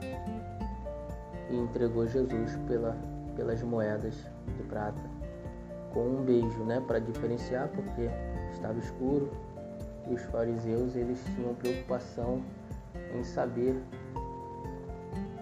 e 1.49 1.57
entregou 1.57 2.07
Jesus 2.07 2.57
pela, 2.69 2.97
pelas 3.35 3.63
moedas 3.63 4.15
de 4.57 4.63
prata, 4.65 5.01
com 5.93 6.01
um 6.01 6.25
beijo, 6.25 6.63
né, 6.65 6.83
para 6.87 6.99
diferenciar, 6.99 7.69
porque 7.69 8.11
estava 8.53 8.79
escuro 8.79 9.31
e 10.09 10.15
os 10.15 10.23
fariseus 10.25 10.95
eles 10.95 11.23
tinham 11.35 11.55
preocupação 11.55 12.43
em 13.15 13.25
saber 13.25 13.81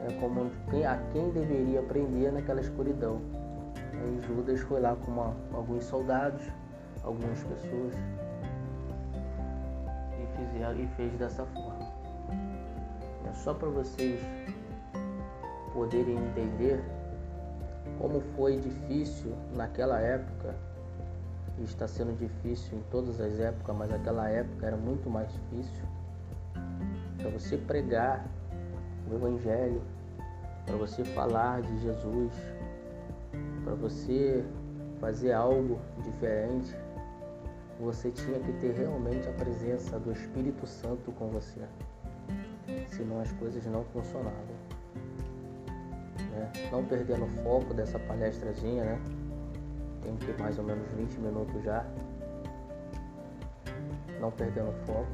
é 0.09 0.21
como 0.21 0.51
a 0.87 0.97
quem 1.13 1.31
deveria 1.31 1.83
prender 1.83 2.33
naquela 2.33 2.61
escuridão. 2.61 3.21
E 3.93 4.27
Judas 4.27 4.61
foi 4.61 4.81
lá 4.81 4.97
com 4.97 5.11
uma, 5.11 5.37
alguns 5.53 5.85
soldados, 5.85 6.43
algumas 7.03 7.43
pessoas 7.45 7.95
e, 10.19 10.37
fizeram, 10.37 10.81
e 10.81 10.87
fez 10.97 11.13
dessa 11.19 11.45
forma. 11.47 11.93
É 13.29 13.33
só 13.35 13.53
para 13.53 13.69
vocês 13.69 14.21
poderem 15.75 16.17
entender 16.17 16.83
como 17.99 18.21
foi 18.37 18.57
difícil 18.57 19.35
naquela 19.55 20.01
época 20.01 20.55
e 21.59 21.65
está 21.65 21.87
sendo 21.87 22.17
difícil 22.17 22.79
em 22.79 22.83
todas 22.91 23.21
as 23.21 23.39
épocas, 23.41 23.77
mas 23.77 23.91
naquela 23.91 24.29
época 24.31 24.67
era 24.67 24.77
muito 24.77 25.11
mais 25.11 25.31
difícil 25.33 25.85
para 27.19 27.31
você 27.31 27.57
pregar 27.57 28.25
o 29.11 29.15
Evangelho, 29.15 29.83
para 30.69 30.77
você 30.77 31.03
falar 31.03 31.63
de 31.63 31.79
Jesus, 31.79 32.33
para 33.65 33.75
você 33.75 34.45
fazer 35.01 35.33
algo 35.33 35.79
diferente, 36.05 36.77
você 37.81 38.11
tinha 38.11 38.39
que 38.39 38.53
ter 38.55 38.73
realmente 38.73 39.27
a 39.29 39.33
presença 39.33 39.99
do 39.99 40.13
Espírito 40.13 40.67
Santo 40.67 41.11
com 41.13 41.29
você. 41.29 41.61
Senão 42.89 43.19
as 43.21 43.33
coisas 43.33 43.65
não 43.65 43.83
funcionavam. 43.87 44.59
Né? 46.33 46.53
Não 46.71 46.85
perdendo 46.85 47.25
o 47.25 47.29
foco 47.43 47.73
dessa 47.73 47.99
palestrazinha, 48.01 48.85
né? 48.85 49.01
Tem 50.03 50.17
que 50.17 50.43
mais 50.43 50.59
ou 50.59 50.65
menos 50.65 50.87
20 50.91 51.15
minutos 51.15 51.63
já. 51.65 51.87
Não 54.21 54.31
perdendo 54.31 54.69
o 54.69 54.87
foco. 54.87 55.09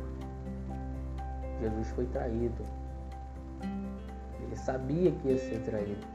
Jesus 1.61 1.88
foi 1.90 2.07
traído. 2.07 2.84
Sabia 4.57 5.11
que 5.11 5.29
ia 5.29 5.38
ser 5.38 5.61
traído, 5.61 6.07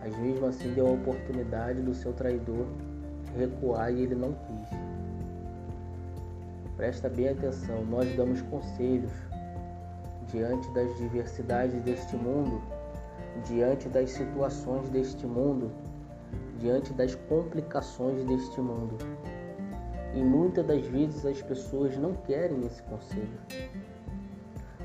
mas 0.00 0.16
mesmo 0.18 0.46
assim 0.46 0.72
deu 0.72 0.88
a 0.88 0.92
oportunidade 0.92 1.80
do 1.80 1.94
seu 1.94 2.12
traidor 2.12 2.66
recuar 3.36 3.92
e 3.92 4.02
ele 4.02 4.14
não 4.14 4.32
quis. 4.32 4.68
Presta 6.76 7.08
bem 7.08 7.28
atenção, 7.28 7.84
nós 7.84 8.14
damos 8.16 8.42
conselhos 8.42 9.12
diante 10.26 10.68
das 10.70 10.96
diversidades 10.96 11.80
deste 11.82 12.16
mundo, 12.16 12.60
diante 13.46 13.88
das 13.88 14.10
situações 14.10 14.88
deste 14.88 15.26
mundo, 15.26 15.70
diante 16.58 16.92
das 16.94 17.14
complicações 17.14 18.24
deste 18.24 18.60
mundo. 18.60 18.96
E 20.14 20.22
muitas 20.22 20.66
das 20.66 20.86
vezes 20.86 21.24
as 21.24 21.40
pessoas 21.42 21.96
não 21.96 22.14
querem 22.14 22.66
esse 22.66 22.82
conselho. 22.82 23.38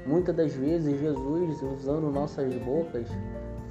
Muitas 0.07 0.33
das 0.33 0.53
vezes 0.53 1.01
Jesus, 1.01 1.61
usando 1.61 2.09
nossas 2.09 2.53
bocas, 2.63 3.09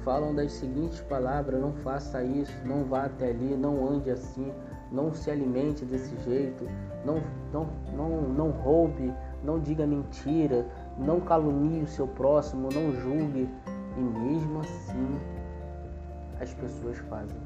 falam 0.03 0.35
das 0.35 0.51
seguintes 0.51 1.01
palavras: 1.01 1.59
não 1.59 1.73
faça 1.73 2.23
isso, 2.23 2.53
não 2.63 2.83
vá 2.83 3.05
até 3.05 3.31
ali, 3.31 3.57
não 3.57 3.89
ande 3.89 4.11
assim, 4.11 4.53
não 4.91 5.11
se 5.11 5.31
alimente 5.31 5.83
desse 5.83 6.15
jeito, 6.23 6.63
não, 7.03 7.23
não, 7.51 7.67
não, 7.91 8.21
não 8.21 8.49
roube, 8.51 9.11
não 9.43 9.59
diga 9.59 9.87
mentira, 9.87 10.63
não 10.95 11.19
calunie 11.19 11.81
o 11.81 11.87
seu 11.87 12.07
próximo, 12.07 12.69
não 12.71 12.91
julgue. 13.01 13.49
E 13.97 13.99
mesmo 13.99 14.59
assim, 14.59 15.19
as 16.39 16.53
pessoas 16.53 16.99
fazem. 17.09 17.41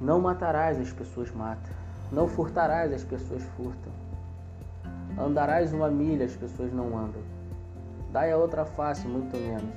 Não 0.00 0.20
matarás, 0.20 0.80
as 0.80 0.92
pessoas 0.92 1.30
matam. 1.30 1.72
Não 2.10 2.26
furtarás, 2.26 2.92
as 2.92 3.04
pessoas 3.04 3.44
furtam. 3.56 3.92
Andarás 5.18 5.72
uma 5.72 5.88
milha, 5.88 6.26
as 6.26 6.36
pessoas 6.36 6.72
não 6.72 6.96
andam. 6.98 7.22
Dai 8.10 8.32
a 8.32 8.36
outra 8.36 8.64
face, 8.64 9.06
muito 9.06 9.36
menos. 9.36 9.74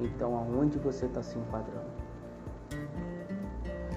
Então, 0.00 0.36
aonde 0.36 0.78
você 0.78 1.06
está 1.06 1.22
se 1.22 1.38
enquadrando? 1.38 1.98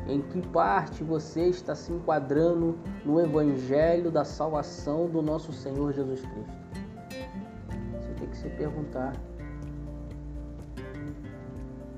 Em 0.07 0.21
que 0.21 0.45
parte 0.47 1.03
você 1.03 1.47
está 1.47 1.75
se 1.75 1.91
enquadrando 1.91 2.77
no 3.05 3.19
Evangelho 3.19 4.11
da 4.11 4.25
salvação 4.25 5.07
do 5.07 5.21
nosso 5.21 5.53
Senhor 5.53 5.93
Jesus 5.93 6.21
Cristo? 6.21 6.61
Você 7.99 8.13
tem 8.13 8.27
que 8.27 8.37
se 8.37 8.49
perguntar. 8.49 9.13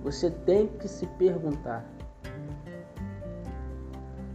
Você 0.04 0.30
tem 0.30 0.68
que 0.68 0.88
se 0.88 1.08
perguntar. 1.08 1.86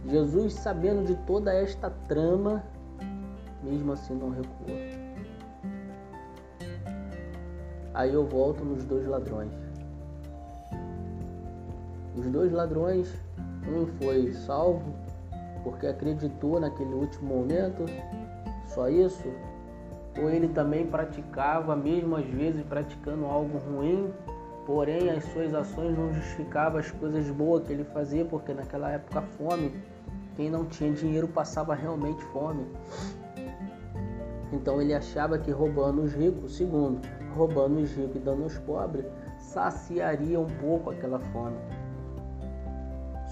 Jesus, 0.09 0.53
sabendo 0.53 1.05
de 1.05 1.15
toda 1.25 1.53
esta 1.53 1.89
trama, 2.07 2.63
mesmo 3.63 3.93
assim 3.93 4.15
não 4.15 4.29
recua. 4.29 4.75
Aí 7.93 8.13
eu 8.13 8.25
volto 8.25 8.63
nos 8.63 8.83
dois 8.85 9.05
ladrões. 9.07 9.51
Os 12.15 12.25
dois 12.27 12.51
ladrões, 12.51 13.13
um 13.67 13.85
foi 13.97 14.33
salvo 14.33 14.93
porque 15.63 15.87
acreditou 15.87 16.59
naquele 16.59 16.93
último 16.93 17.35
momento, 17.35 17.85
só 18.67 18.89
isso? 18.89 19.27
Ou 20.21 20.29
ele 20.29 20.47
também 20.49 20.87
praticava, 20.87 21.75
mesmo 21.75 22.15
às 22.15 22.25
vezes 22.25 22.63
praticando 22.63 23.25
algo 23.25 23.57
ruim, 23.57 24.11
porém 24.65 25.09
as 25.09 25.23
suas 25.25 25.53
ações 25.53 25.97
não 25.97 26.13
justificavam 26.13 26.79
as 26.79 26.89
coisas 26.91 27.29
boas 27.29 27.63
que 27.65 27.73
ele 27.73 27.83
fazia, 27.83 28.25
porque 28.25 28.53
naquela 28.53 28.91
época 28.91 29.19
a 29.19 29.21
fome, 29.21 29.73
quem 30.39 30.49
não 30.49 30.63
tinha 30.63 30.89
dinheiro 30.93 31.27
passava 31.27 31.75
realmente 31.75 32.23
fome. 32.27 32.65
Então 34.53 34.81
ele 34.81 34.93
achava 34.93 35.37
que 35.37 35.51
roubando 35.51 36.01
os 36.01 36.13
ricos, 36.13 36.55
segundo, 36.55 37.05
roubando 37.35 37.81
os 37.81 37.91
ricos 37.91 38.15
e 38.15 38.19
dando 38.19 38.43
aos 38.43 38.57
pobres, 38.59 39.05
saciaria 39.37 40.39
um 40.39 40.47
pouco 40.47 40.91
aquela 40.91 41.19
fome. 41.19 41.57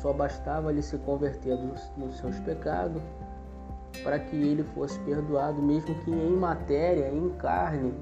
Só 0.01 0.11
bastava 0.11 0.69
ele 0.69 0.81
se 0.81 0.97
converter 0.97 1.55
dos, 1.55 1.81
dos 1.95 2.17
seus 2.17 2.37
pecados 2.41 3.01
para 4.03 4.19
que 4.19 4.35
ele 4.35 4.63
fosse 4.75 4.99
perdoado, 4.99 5.61
mesmo 5.61 5.95
que 6.03 6.11
em 6.11 6.35
matéria, 6.35 7.09
em 7.09 7.29
carne, 7.37 7.93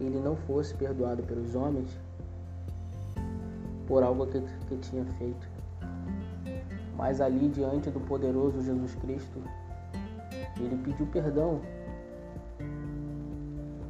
ele 0.00 0.20
não 0.20 0.36
fosse 0.36 0.72
perdoado 0.76 1.20
pelos 1.24 1.56
homens 1.56 1.98
por 3.88 4.04
algo 4.04 4.24
que, 4.28 4.40
que 4.40 4.76
tinha 4.76 5.04
feito. 5.18 5.57
Mas 6.98 7.20
ali 7.20 7.48
diante 7.48 7.88
do 7.90 8.00
poderoso 8.00 8.60
Jesus 8.60 8.96
Cristo, 8.96 9.40
ele 10.58 10.76
pediu 10.82 11.06
perdão. 11.06 11.60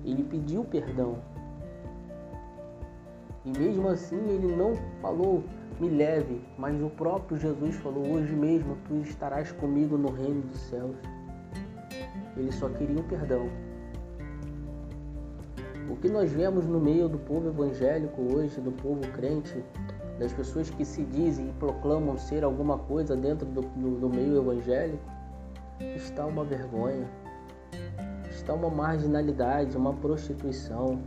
Ele 0.04 0.22
pediu 0.22 0.62
perdão. 0.62 1.16
E 3.46 3.58
mesmo 3.58 3.88
assim 3.88 4.20
ele 4.28 4.54
não 4.54 4.74
falou, 5.00 5.42
me 5.80 5.88
leve, 5.88 6.44
mas 6.58 6.82
o 6.82 6.90
próprio 6.90 7.38
Jesus 7.38 7.76
falou, 7.76 8.06
hoje 8.12 8.34
mesmo 8.34 8.76
tu 8.86 8.96
estarás 8.96 9.52
comigo 9.52 9.96
no 9.96 10.12
reino 10.12 10.42
dos 10.42 10.60
céus. 10.60 10.96
Ele 12.36 12.52
só 12.52 12.68
queria 12.68 13.00
o 13.00 13.04
perdão. 13.04 13.48
O 15.90 15.96
que 15.96 16.10
nós 16.10 16.30
vemos 16.30 16.66
no 16.66 16.78
meio 16.78 17.08
do 17.08 17.18
povo 17.18 17.48
evangélico 17.48 18.20
hoje, 18.34 18.60
do 18.60 18.70
povo 18.70 19.00
crente, 19.12 19.64
das 20.18 20.32
pessoas 20.32 20.68
que 20.68 20.84
se 20.84 21.04
dizem 21.04 21.48
e 21.48 21.52
proclamam 21.52 22.18
ser 22.18 22.42
alguma 22.42 22.76
coisa 22.76 23.16
dentro 23.16 23.46
do, 23.46 23.62
do, 23.62 24.00
do 24.00 24.08
meio 24.08 24.36
evangélico, 24.38 25.02
está 25.94 26.26
uma 26.26 26.44
vergonha, 26.44 27.06
está 28.28 28.52
uma 28.52 28.68
marginalidade, 28.68 29.76
uma 29.76 29.94
prostituição. 29.94 30.98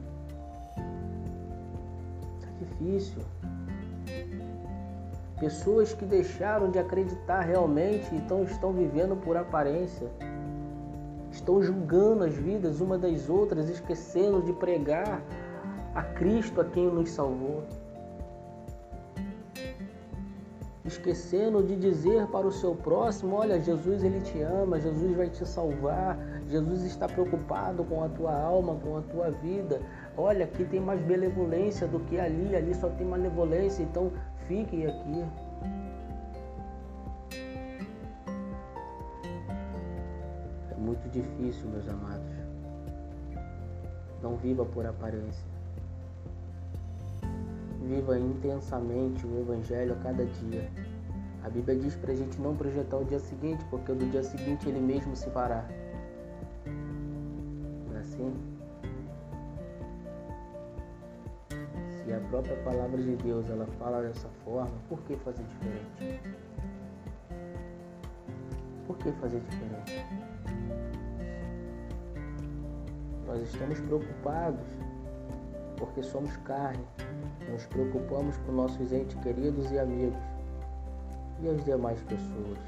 Sacrifício. 2.39 3.21
Pessoas 5.39 5.91
que 5.93 6.05
deixaram 6.05 6.69
de 6.69 6.79
acreditar 6.79 7.41
realmente 7.41 8.15
então 8.15 8.43
estão 8.43 8.71
vivendo 8.71 9.15
por 9.15 9.35
aparência. 9.35 10.07
Estão 11.31 11.61
julgando 11.61 12.23
as 12.23 12.35
vidas 12.35 12.79
uma 12.79 12.97
das 12.97 13.27
outras, 13.27 13.67
esquecendo 13.67 14.41
de 14.43 14.53
pregar 14.53 15.21
a 15.95 16.03
Cristo 16.03 16.61
a 16.61 16.65
quem 16.65 16.85
nos 16.85 17.09
salvou 17.09 17.63
esquecendo 20.91 21.63
de 21.63 21.75
dizer 21.75 22.27
para 22.27 22.45
o 22.45 22.51
seu 22.51 22.75
próximo: 22.75 23.35
Olha, 23.35 23.59
Jesus 23.59 24.03
ele 24.03 24.19
te 24.21 24.41
ama, 24.41 24.79
Jesus 24.79 25.15
vai 25.15 25.29
te 25.29 25.45
salvar, 25.47 26.17
Jesus 26.47 26.83
está 26.83 27.07
preocupado 27.07 27.83
com 27.85 28.03
a 28.03 28.09
tua 28.09 28.33
alma, 28.33 28.75
com 28.75 28.97
a 28.97 29.01
tua 29.01 29.31
vida. 29.31 29.81
Olha, 30.17 30.45
aqui 30.45 30.65
tem 30.65 30.79
mais 30.79 31.01
benevolência 31.01 31.87
do 31.87 31.99
que 32.01 32.19
ali, 32.19 32.55
ali 32.55 32.73
só 32.75 32.89
tem 32.89 33.07
malevolência, 33.07 33.83
então 33.83 34.11
fique 34.47 34.85
aqui. 34.85 35.25
É 40.71 40.75
muito 40.77 41.07
difícil, 41.09 41.69
meus 41.69 41.87
amados. 41.87 42.31
Não 44.21 44.35
viva 44.35 44.65
por 44.65 44.85
aparência. 44.85 45.50
Viva 47.91 48.17
intensamente 48.17 49.27
o 49.27 49.41
Evangelho 49.41 49.91
a 49.91 49.95
cada 49.97 50.25
dia. 50.25 50.71
A 51.43 51.49
Bíblia 51.49 51.77
diz 51.77 51.93
para 51.97 52.13
a 52.13 52.15
gente 52.15 52.39
não 52.39 52.55
projetar 52.55 52.95
o 52.95 53.03
dia 53.03 53.19
seguinte, 53.19 53.65
porque 53.69 53.91
do 53.91 54.09
dia 54.09 54.23
seguinte 54.23 54.69
ele 54.69 54.79
mesmo 54.79 55.13
se 55.13 55.29
fará. 55.31 55.67
Não 56.65 57.97
é 57.97 57.99
assim? 57.99 58.33
Se 61.89 62.13
a 62.13 62.19
própria 62.29 62.55
palavra 62.63 62.97
de 62.97 63.13
Deus 63.17 63.49
ela 63.49 63.65
fala 63.77 64.01
dessa 64.01 64.29
forma, 64.45 64.71
por 64.87 65.01
que 65.01 65.17
fazer 65.17 65.43
diferente? 65.43 66.21
Por 68.87 68.97
que 68.99 69.11
fazer 69.11 69.41
diferente? 69.41 70.05
Nós 73.27 73.41
estamos 73.41 73.81
preocupados 73.81 74.65
porque 75.77 76.01
somos 76.01 76.37
carne, 76.37 76.85
nos 77.49 77.65
preocupamos 77.65 78.37
com 78.37 78.51
nossos 78.51 78.91
entes 78.91 79.15
queridos 79.21 79.71
e 79.71 79.79
amigos 79.79 80.19
e 81.41 81.49
as 81.49 81.63
demais 81.65 82.01
pessoas. 82.03 82.59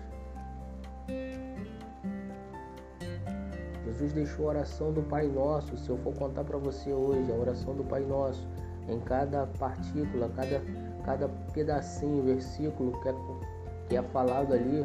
Jesus 3.85 4.13
deixou 4.13 4.47
a 4.47 4.49
oração 4.49 4.91
do 4.91 5.01
Pai 5.03 5.27
Nosso. 5.27 5.77
Se 5.77 5.89
eu 5.89 5.97
for 5.97 6.13
contar 6.15 6.43
para 6.43 6.57
você 6.57 6.91
hoje 6.91 7.31
a 7.31 7.35
oração 7.35 7.75
do 7.75 7.83
Pai 7.83 8.01
Nosso, 8.03 8.47
em 8.87 8.99
cada 9.01 9.45
partícula, 9.59 10.29
cada, 10.35 10.61
cada 11.05 11.29
pedacinho, 11.53 12.23
versículo 12.23 12.99
que 13.01 13.09
é, 13.09 13.15
que 13.89 13.97
é 13.97 14.01
falado 14.01 14.53
ali, 14.53 14.83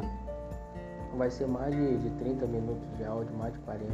vai 1.17 1.29
ser 1.29 1.47
mais 1.47 1.73
de, 1.75 1.97
de 1.97 2.09
30 2.11 2.45
minutos 2.47 2.97
de 2.97 3.03
áudio, 3.03 3.33
mais 3.35 3.53
de 3.53 3.59
40. 3.59 3.91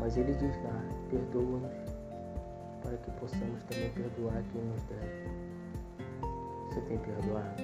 Mas 0.00 0.16
ele 0.16 0.34
diz 0.34 0.54
lá, 0.64 0.82
perdoa-nos, 1.10 1.83
que 3.04 3.10
possamos 3.12 3.62
também 3.64 3.90
perdoar 3.90 4.42
quem 4.52 4.62
nos 4.62 4.82
deve. 4.84 5.44
Você 6.68 6.80
tem 6.82 6.98
perdoado? 6.98 7.62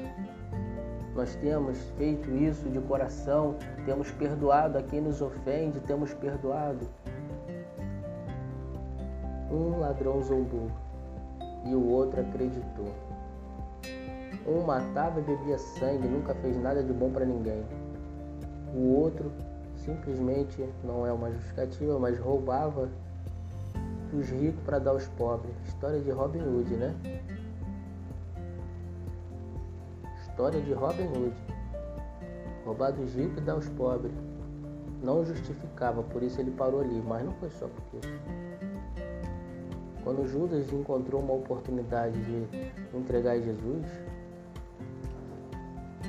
Nós 1.14 1.34
temos 1.36 1.78
feito 1.96 2.30
isso 2.30 2.68
de 2.68 2.78
coração, 2.80 3.56
temos 3.84 4.10
perdoado 4.12 4.78
a 4.78 4.82
quem 4.82 5.00
nos 5.00 5.20
ofende, 5.20 5.80
temos 5.80 6.14
perdoado. 6.14 6.86
Um 9.50 9.80
ladrão 9.80 10.22
zombou, 10.22 10.70
e 11.64 11.74
o 11.74 11.88
outro 11.88 12.20
acreditou. 12.20 12.94
Um 14.46 14.62
matava 14.62 15.20
e 15.20 15.22
bebia 15.24 15.58
sangue, 15.58 16.06
nunca 16.06 16.34
fez 16.36 16.56
nada 16.56 16.82
de 16.82 16.92
bom 16.92 17.10
para 17.10 17.24
ninguém. 17.24 17.64
O 18.74 18.94
outro 19.00 19.32
simplesmente 19.76 20.64
não 20.84 21.04
é 21.04 21.12
uma 21.12 21.30
justificativa, 21.32 21.98
mas 21.98 22.18
roubava 22.18 22.88
dos 24.10 24.28
ricos 24.28 24.60
para 24.64 24.78
dar 24.78 24.90
aos 24.92 25.06
pobres. 25.08 25.54
História 25.66 26.00
de 26.00 26.10
Robin 26.10 26.40
Hood, 26.40 26.76
né? 26.76 26.94
História 30.22 30.60
de 30.60 30.72
Robin 30.72 31.04
Hood. 31.04 31.34
Roubar 32.64 32.92
dos 32.92 33.14
ricos 33.14 33.38
e 33.38 33.40
dar 33.40 33.54
aos 33.54 33.68
pobres. 33.70 34.12
Não 35.02 35.24
justificava, 35.24 36.02
por 36.02 36.22
isso 36.22 36.40
ele 36.40 36.50
parou 36.50 36.80
ali, 36.80 37.02
mas 37.06 37.24
não 37.24 37.32
foi 37.34 37.50
só 37.50 37.66
por 37.66 37.98
isso. 37.98 38.20
Quando 40.04 40.26
Judas 40.26 40.72
encontrou 40.72 41.22
uma 41.22 41.34
oportunidade 41.34 42.18
de 42.22 42.46
entregar 42.96 43.38
Jesus, 43.38 43.86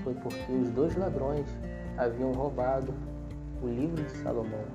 foi 0.04 0.14
porque 0.16 0.52
os 0.52 0.70
dois 0.72 0.96
ladrões 0.96 1.46
haviam 1.98 2.32
roubado 2.32 2.94
o 3.62 3.68
livro 3.68 4.04
de 4.04 4.12
Salomão, 4.18 4.66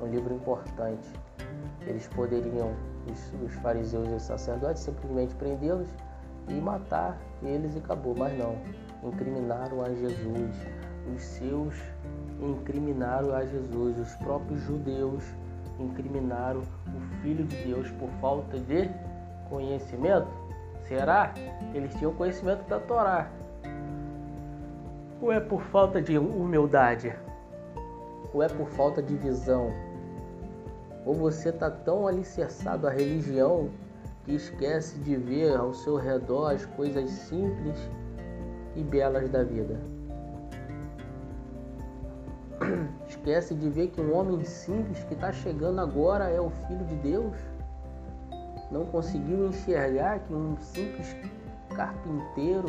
um 0.00 0.06
livro 0.06 0.34
importante. 0.34 1.08
Eles 1.86 2.06
poderiam, 2.08 2.72
os, 3.10 3.32
os 3.42 3.54
fariseus 3.56 4.08
e 4.08 4.12
os 4.12 4.22
sacerdotes, 4.22 4.82
simplesmente 4.82 5.34
prendê-los 5.34 5.88
e 6.48 6.54
matar 6.54 7.18
eles 7.42 7.74
e 7.74 7.78
acabou, 7.78 8.14
mas 8.16 8.36
não. 8.38 8.56
Incriminaram 9.02 9.82
a 9.82 9.88
Jesus, 9.90 10.56
os 11.14 11.22
seus 11.22 11.74
incriminaram 12.40 13.34
a 13.34 13.44
Jesus, 13.44 13.98
os 13.98 14.14
próprios 14.16 14.60
judeus 14.62 15.24
incriminaram 15.78 16.60
o 16.60 17.22
Filho 17.22 17.44
de 17.44 17.56
Deus 17.64 17.90
por 17.92 18.08
falta 18.20 18.58
de 18.58 18.88
conhecimento? 19.48 20.28
Será? 20.82 21.32
Eles 21.74 21.94
tinham 21.94 22.12
conhecimento 22.14 22.66
da 22.68 22.78
Torá. 22.80 23.28
Ou 25.20 25.32
é 25.32 25.40
por 25.40 25.60
falta 25.62 26.00
de 26.00 26.16
humildade? 26.18 27.14
Ou 28.32 28.42
é 28.42 28.48
por 28.48 28.68
falta 28.68 29.02
de 29.02 29.14
visão? 29.16 29.72
Ou 31.08 31.14
você 31.14 31.48
está 31.48 31.70
tão 31.70 32.06
alicerçado 32.06 32.86
à 32.86 32.90
religião 32.90 33.70
que 34.24 34.34
esquece 34.34 34.98
de 34.98 35.16
ver 35.16 35.56
ao 35.56 35.72
seu 35.72 35.96
redor 35.96 36.48
as 36.52 36.66
coisas 36.66 37.08
simples 37.08 37.78
e 38.76 38.82
belas 38.82 39.30
da 39.30 39.42
vida? 39.42 39.80
Esquece 43.08 43.54
de 43.54 43.70
ver 43.70 43.88
que 43.88 44.02
um 44.02 44.14
homem 44.14 44.44
simples 44.44 45.02
que 45.04 45.14
está 45.14 45.32
chegando 45.32 45.80
agora 45.80 46.28
é 46.28 46.38
o 46.38 46.50
Filho 46.50 46.84
de 46.84 46.96
Deus? 46.96 47.38
Não 48.70 48.84
conseguiu 48.84 49.46
enxergar 49.46 50.18
que 50.18 50.34
um 50.34 50.58
simples 50.58 51.16
carpinteiro 51.74 52.68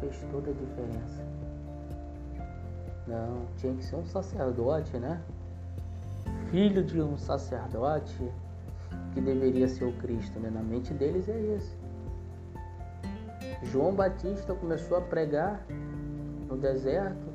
fez 0.00 0.22
toda 0.30 0.50
a 0.50 0.52
diferença. 0.52 1.22
Não, 3.06 3.46
tinha 3.56 3.72
que 3.74 3.82
ser 3.82 3.96
um 3.96 4.04
sacerdote, 4.04 4.98
né? 4.98 5.18
Filho 6.50 6.82
de 6.82 7.00
um 7.00 7.16
sacerdote 7.16 8.32
que 9.12 9.20
deveria 9.20 9.68
ser 9.68 9.84
o 9.84 9.92
Cristo, 9.94 10.38
né? 10.40 10.50
Na 10.50 10.62
mente 10.62 10.94
deles 10.94 11.28
é 11.28 11.38
esse. 11.56 11.76
João 13.64 13.92
Batista 13.92 14.54
começou 14.54 14.98
a 14.98 15.00
pregar 15.00 15.64
no 16.48 16.56
deserto, 16.56 17.26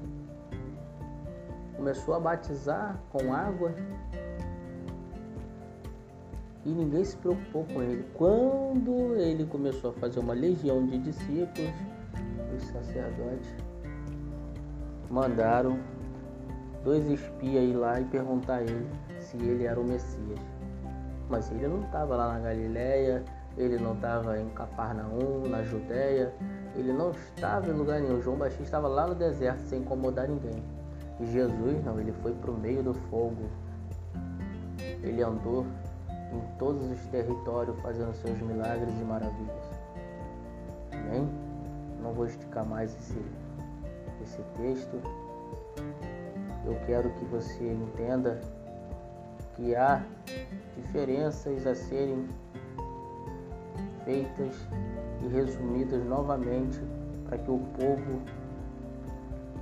começou 1.76 2.14
a 2.14 2.20
batizar 2.20 2.98
com 3.12 3.34
água 3.34 3.74
e 6.66 6.70
ninguém 6.70 7.04
se 7.04 7.18
preocupou 7.18 7.66
com 7.66 7.82
ele. 7.84 8.06
Quando 8.14 9.16
ele 9.16 9.46
começou 9.46 9.92
a 9.92 9.94
fazer 9.94 10.20
uma 10.20 10.34
legião 10.34 10.86
de 10.86 10.98
discípulos, 10.98 11.74
os 12.56 12.64
sacerdotes 12.68 13.54
mandaram 15.10 15.78
dois 16.84 17.06
espias 17.10 17.64
ir 17.64 17.74
lá 17.74 18.00
e 18.00 18.06
perguntar 18.06 18.56
a 18.56 18.62
ele 18.62 18.88
se 19.20 19.38
ele 19.38 19.66
era 19.66 19.80
o 19.80 19.84
Messias. 19.84 20.40
Mas 21.30 21.50
ele 21.52 21.68
não 21.68 21.82
estava 21.82 22.16
lá 22.16 22.34
na 22.34 22.40
Galiléia, 22.40 23.24
ele 23.58 23.78
não 23.78 23.94
estava 23.94 24.40
em 24.40 24.50
Cafarnaum, 24.50 25.48
na 25.48 25.64
Judéia, 25.64 26.34
ele 26.76 26.92
não 26.92 27.12
estava 27.12 27.70
em 27.70 27.74
lugar 27.74 28.02
nenhum. 28.02 28.22
João 28.22 28.38
Batista 28.38 28.64
estava 28.64 28.88
lá 28.88 29.08
no 29.08 29.16
deserto 29.16 29.62
sem 29.62 29.80
incomodar 29.80 30.28
ninguém. 30.28 30.64
E 31.20 31.26
Jesus 31.28 31.84
não, 31.86 32.00
ele 32.00 32.12
foi 32.12 32.34
para 32.34 32.52
o 32.52 32.58
meio 32.58 32.84
do 32.84 32.94
fogo. 32.94 33.50
Ele 35.02 35.22
andou 35.22 35.66
em 36.10 36.58
todos 36.58 36.84
os 36.92 37.06
territórios 37.08 37.80
fazendo 37.82 38.14
seus 38.16 38.40
milagres 38.42 38.94
e 39.00 39.04
maravilhas. 39.04 39.74
Amém? 40.92 41.30
Não 42.02 42.12
vou 42.14 42.26
esticar 42.26 42.66
mais 42.66 42.94
esse, 42.96 43.22
esse 44.24 44.42
texto. 44.58 45.00
Eu 46.66 46.76
quero 46.86 47.10
que 47.12 47.26
você 47.26 47.72
entenda 47.72 48.40
que 49.56 49.76
há 49.76 50.02
diferenças 50.76 51.68
a 51.68 51.76
serem 51.76 52.28
feitas 54.06 54.56
e 55.22 55.28
resumidas 55.28 56.04
novamente 56.06 56.80
para 57.28 57.38
que 57.38 57.52
o 57.52 57.60
povo 57.78 58.22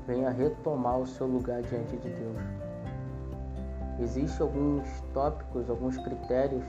venha 0.07 0.29
retomar 0.29 0.99
o 0.99 1.07
seu 1.07 1.27
lugar 1.27 1.61
diante 1.63 1.97
de 1.97 2.09
Deus. 2.09 2.37
Existem 3.99 4.45
alguns 4.45 5.01
tópicos, 5.13 5.69
alguns 5.69 5.97
critérios 5.97 6.63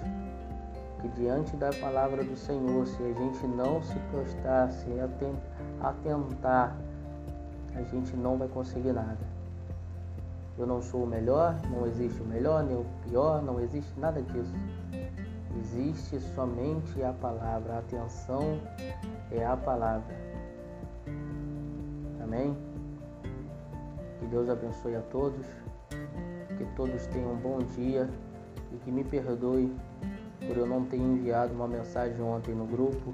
que 1.01 1.09
diante 1.09 1.57
da 1.57 1.71
palavra 1.81 2.23
do 2.23 2.37
Senhor, 2.37 2.87
se 2.87 3.03
a 3.03 3.13
gente 3.13 3.47
não 3.47 3.83
se 3.83 3.99
prostrar, 4.11 4.71
se 4.71 4.89
atentar, 5.81 6.77
a 7.75 7.83
gente 7.83 8.17
não 8.17 8.37
vai 8.37 8.49
conseguir 8.49 8.93
nada. 8.93 9.32
Eu 10.59 10.67
não 10.67 10.83
sou 10.83 11.05
o 11.05 11.07
melhor, 11.07 11.59
não 11.71 11.87
existe 11.87 12.21
o 12.21 12.25
melhor 12.25 12.63
nem 12.63 12.77
o 12.77 12.85
pior, 13.03 13.43
não 13.43 13.61
existe 13.61 13.99
nada 13.99 14.21
disso. 14.21 14.55
Existe 15.59 16.21
somente 16.35 17.03
a 17.03 17.13
palavra, 17.13 17.75
a 17.75 17.79
atenção 17.79 18.61
é 19.31 19.45
a 19.45 19.57
palavra. 19.57 20.15
Amém? 22.23 22.57
Que 24.19 24.27
Deus 24.27 24.49
abençoe 24.49 24.97
a 24.97 25.01
todos, 25.03 25.47
que 26.59 26.65
todos 26.77 27.07
tenham 27.09 27.33
um 27.33 27.37
bom 27.37 27.59
dia 27.59 28.09
e 28.73 28.77
que 28.77 28.91
me 28.91 29.05
perdoe 29.05 29.75
por 30.47 30.57
eu 30.57 30.67
não 30.67 30.85
ter 30.85 30.97
enviado 30.97 31.55
uma 31.55 31.69
mensagem 31.69 32.21
ontem 32.23 32.55
no 32.55 32.67
grupo. 32.67 33.13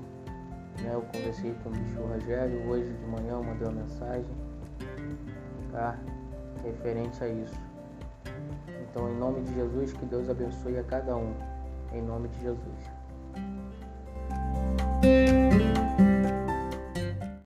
Né? 0.82 0.90
Eu 0.92 1.02
conversei 1.02 1.54
com 1.62 1.68
o 1.68 1.72
bicho 1.72 2.00
Rogério, 2.00 2.68
hoje 2.68 2.92
de 2.92 3.06
manhã 3.06 3.40
mandei 3.40 3.68
uma 3.68 3.82
mensagem 3.82 4.48
tá? 5.70 5.96
Referente 6.62 7.22
a 7.22 7.28
isso. 7.28 7.60
Então, 8.82 9.10
em 9.10 9.16
nome 9.16 9.42
de 9.42 9.54
Jesus, 9.54 9.92
que 9.92 10.06
Deus 10.06 10.28
abençoe 10.28 10.78
a 10.78 10.84
cada 10.84 11.16
um. 11.16 11.34
Em 11.92 12.02
nome 12.02 12.28
de 12.28 12.40
Jesus. 12.40 12.98